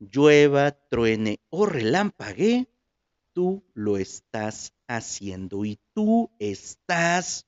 llueva, 0.00 0.72
truene 0.72 1.40
o 1.50 1.66
relampaguee, 1.66 2.68
tú 3.32 3.62
lo 3.74 3.96
estás 3.96 4.72
haciendo 4.88 5.64
y 5.64 5.78
tú 5.92 6.30
estás 6.38 7.46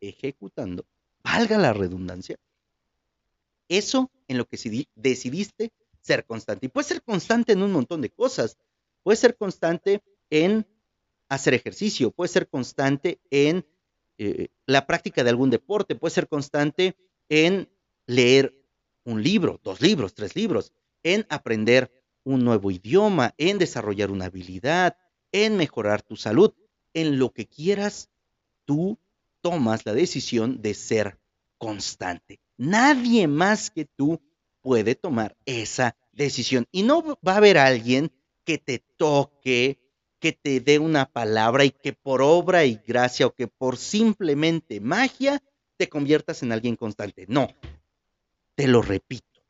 ejecutando, 0.00 0.86
valga 1.22 1.58
la 1.58 1.72
redundancia, 1.72 2.38
eso 3.68 4.10
en 4.28 4.38
lo 4.38 4.46
que 4.46 4.86
decidiste 4.94 5.72
ser 6.00 6.24
constante. 6.24 6.66
Y 6.66 6.68
puedes 6.68 6.88
ser 6.88 7.02
constante 7.02 7.52
en 7.52 7.62
un 7.62 7.72
montón 7.72 8.00
de 8.00 8.10
cosas. 8.10 8.58
Puedes 9.02 9.20
ser 9.20 9.36
constante 9.36 10.02
en 10.30 10.66
hacer 11.34 11.54
ejercicio, 11.54 12.10
puedes 12.10 12.32
ser 12.32 12.48
constante 12.48 13.20
en 13.30 13.66
eh, 14.18 14.48
la 14.66 14.86
práctica 14.86 15.24
de 15.24 15.30
algún 15.30 15.50
deporte, 15.50 15.94
puedes 15.94 16.14
ser 16.14 16.28
constante 16.28 16.96
en 17.28 17.68
leer 18.06 18.54
un 19.04 19.22
libro, 19.22 19.60
dos 19.62 19.80
libros, 19.80 20.14
tres 20.14 20.36
libros, 20.36 20.72
en 21.02 21.26
aprender 21.28 21.90
un 22.22 22.44
nuevo 22.44 22.70
idioma, 22.70 23.34
en 23.38 23.58
desarrollar 23.58 24.10
una 24.10 24.26
habilidad, 24.26 24.96
en 25.32 25.56
mejorar 25.56 26.02
tu 26.02 26.16
salud, 26.16 26.52
en 26.94 27.18
lo 27.18 27.32
que 27.32 27.46
quieras, 27.46 28.08
tú 28.64 28.98
tomas 29.40 29.84
la 29.84 29.92
decisión 29.92 30.62
de 30.62 30.74
ser 30.74 31.18
constante. 31.58 32.40
Nadie 32.56 33.26
más 33.26 33.70
que 33.70 33.84
tú 33.84 34.22
puede 34.62 34.94
tomar 34.94 35.36
esa 35.44 35.96
decisión. 36.12 36.66
Y 36.72 36.82
no 36.84 37.18
va 37.26 37.34
a 37.34 37.36
haber 37.36 37.58
alguien 37.58 38.10
que 38.44 38.58
te 38.58 38.78
toque, 38.96 39.78
que 40.24 40.32
te 40.32 40.60
dé 40.60 40.78
una 40.78 41.04
palabra 41.04 41.66
y 41.66 41.70
que 41.70 41.92
por 41.92 42.22
obra 42.22 42.64
y 42.64 42.76
gracia 42.76 43.26
o 43.26 43.34
que 43.34 43.46
por 43.46 43.76
simplemente 43.76 44.80
magia 44.80 45.42
te 45.76 45.90
conviertas 45.90 46.42
en 46.42 46.50
alguien 46.50 46.76
constante. 46.76 47.26
No, 47.28 47.54
te 48.54 48.66
lo 48.66 48.80
repito, 48.80 49.42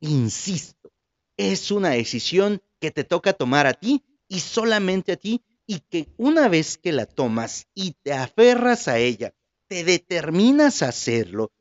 insisto, 0.00 0.92
es 1.38 1.70
una 1.70 1.92
decisión 1.92 2.60
que 2.78 2.90
te 2.90 3.04
toca 3.04 3.32
tomar 3.32 3.66
a 3.66 3.72
ti 3.72 4.04
y 4.28 4.40
solamente 4.40 5.12
a 5.12 5.16
ti 5.16 5.42
y 5.66 5.80
que 5.80 6.08
una 6.18 6.46
vez 6.48 6.76
que 6.76 6.92
la 6.92 7.06
tomas 7.06 7.66
y 7.72 7.92
te 7.92 8.12
aferras 8.12 8.86
a 8.86 8.98
ella, 8.98 9.32
te 9.66 9.82
determinas 9.82 10.82
a 10.82 10.90
hacerlo, 10.90 11.52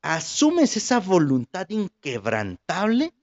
asumes 0.00 0.76
esa 0.76 0.98
voluntad 0.98 1.70
inquebrantable, 1.70 3.14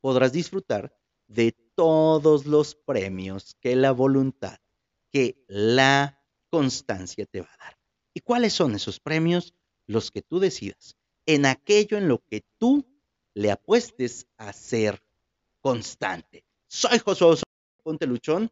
podrás 0.00 0.32
disfrutar 0.32 0.96
de 1.26 1.54
todos 1.76 2.46
los 2.46 2.74
premios 2.74 3.56
que 3.60 3.76
la 3.76 3.92
voluntad, 3.92 4.58
que 5.12 5.44
la 5.46 6.20
constancia 6.50 7.26
te 7.26 7.42
va 7.42 7.48
a 7.54 7.64
dar. 7.64 7.78
¿Y 8.12 8.20
cuáles 8.20 8.54
son 8.54 8.74
esos 8.74 8.98
premios? 8.98 9.54
Los 9.86 10.10
que 10.10 10.22
tú 10.22 10.40
decidas, 10.40 10.96
en 11.26 11.46
aquello 11.46 11.98
en 11.98 12.08
lo 12.08 12.24
que 12.24 12.44
tú 12.58 12.84
le 13.34 13.52
apuestes 13.52 14.26
a 14.38 14.52
ser 14.52 15.00
constante. 15.60 16.44
Soy 16.66 16.98
Josué 16.98 17.36
Ponte 17.84 18.06
Luchón. 18.06 18.50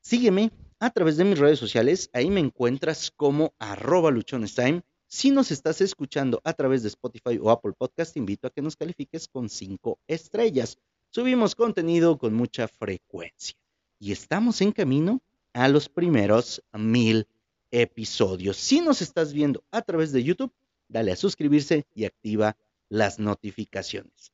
Sígueme 0.00 0.50
a 0.78 0.90
través 0.90 1.16
de 1.16 1.24
mis 1.24 1.38
redes 1.38 1.58
sociales. 1.58 2.08
Ahí 2.14 2.30
me 2.30 2.40
encuentras 2.40 3.10
como 3.10 3.52
arroba 3.58 4.10
luchonestime. 4.10 4.82
Si 5.06 5.30
nos 5.30 5.50
estás 5.50 5.80
escuchando 5.80 6.40
a 6.44 6.52
través 6.52 6.82
de 6.82 6.88
Spotify 6.88 7.38
o 7.42 7.50
Apple 7.50 7.72
Podcast, 7.76 8.12
te 8.12 8.18
invito 8.18 8.46
a 8.46 8.50
que 8.50 8.62
nos 8.62 8.76
califiques 8.76 9.26
con 9.28 9.48
cinco 9.48 9.98
estrellas. 10.06 10.78
Subimos 11.10 11.54
contenido 11.54 12.18
con 12.18 12.34
mucha 12.34 12.68
frecuencia 12.68 13.56
y 13.98 14.12
estamos 14.12 14.60
en 14.60 14.72
camino 14.72 15.22
a 15.54 15.68
los 15.68 15.88
primeros 15.88 16.62
mil 16.72 17.26
episodios. 17.70 18.58
Si 18.58 18.80
nos 18.80 19.00
estás 19.00 19.32
viendo 19.32 19.64
a 19.70 19.80
través 19.82 20.12
de 20.12 20.22
YouTube, 20.22 20.52
dale 20.86 21.12
a 21.12 21.16
suscribirse 21.16 21.86
y 21.94 22.04
activa 22.04 22.56
las 22.90 23.18
notificaciones. 23.18 24.32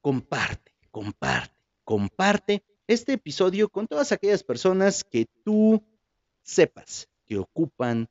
Comparte, 0.00 0.74
comparte, 0.90 1.54
comparte 1.84 2.64
este 2.88 3.14
episodio 3.14 3.68
con 3.68 3.86
todas 3.86 4.10
aquellas 4.10 4.42
personas 4.42 5.04
que 5.04 5.26
tú 5.44 5.82
sepas 6.42 7.08
que 7.26 7.38
ocupan 7.38 8.08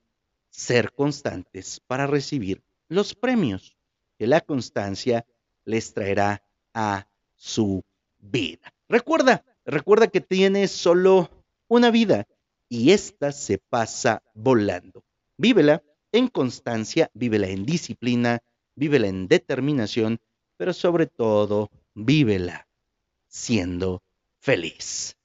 ser 0.50 0.94
constantes 0.94 1.82
para 1.82 2.08
recibir 2.08 2.64
los 2.88 3.16
premios 3.16 3.76
que 4.18 4.28
la 4.28 4.40
constancia 4.40 5.26
les 5.66 5.94
traerá 5.94 6.42
a 6.74 7.08
su 7.36 7.84
vida. 8.18 8.74
Recuerda, 8.88 9.44
recuerda 9.66 10.08
que 10.08 10.22
tienes 10.22 10.72
solo 10.72 11.30
una 11.68 11.92
vida 11.92 12.28
y 12.70 12.92
esta 12.92 13.32
se 13.32 13.58
pasa 13.58 14.24
volando. 14.34 15.04
Vívela 15.38 15.84
en 16.12 16.28
constancia, 16.28 17.10
vívela 17.14 17.48
en 17.48 17.66
disciplina, 17.66 18.42
vívela 18.76 19.08
en 19.08 19.28
determinación, 19.28 20.20
pero 20.58 20.74
sobre 20.74 21.08
todo, 21.08 21.70
vívela 21.94 22.68
siendo 23.28 24.02
feliz. 24.40 25.18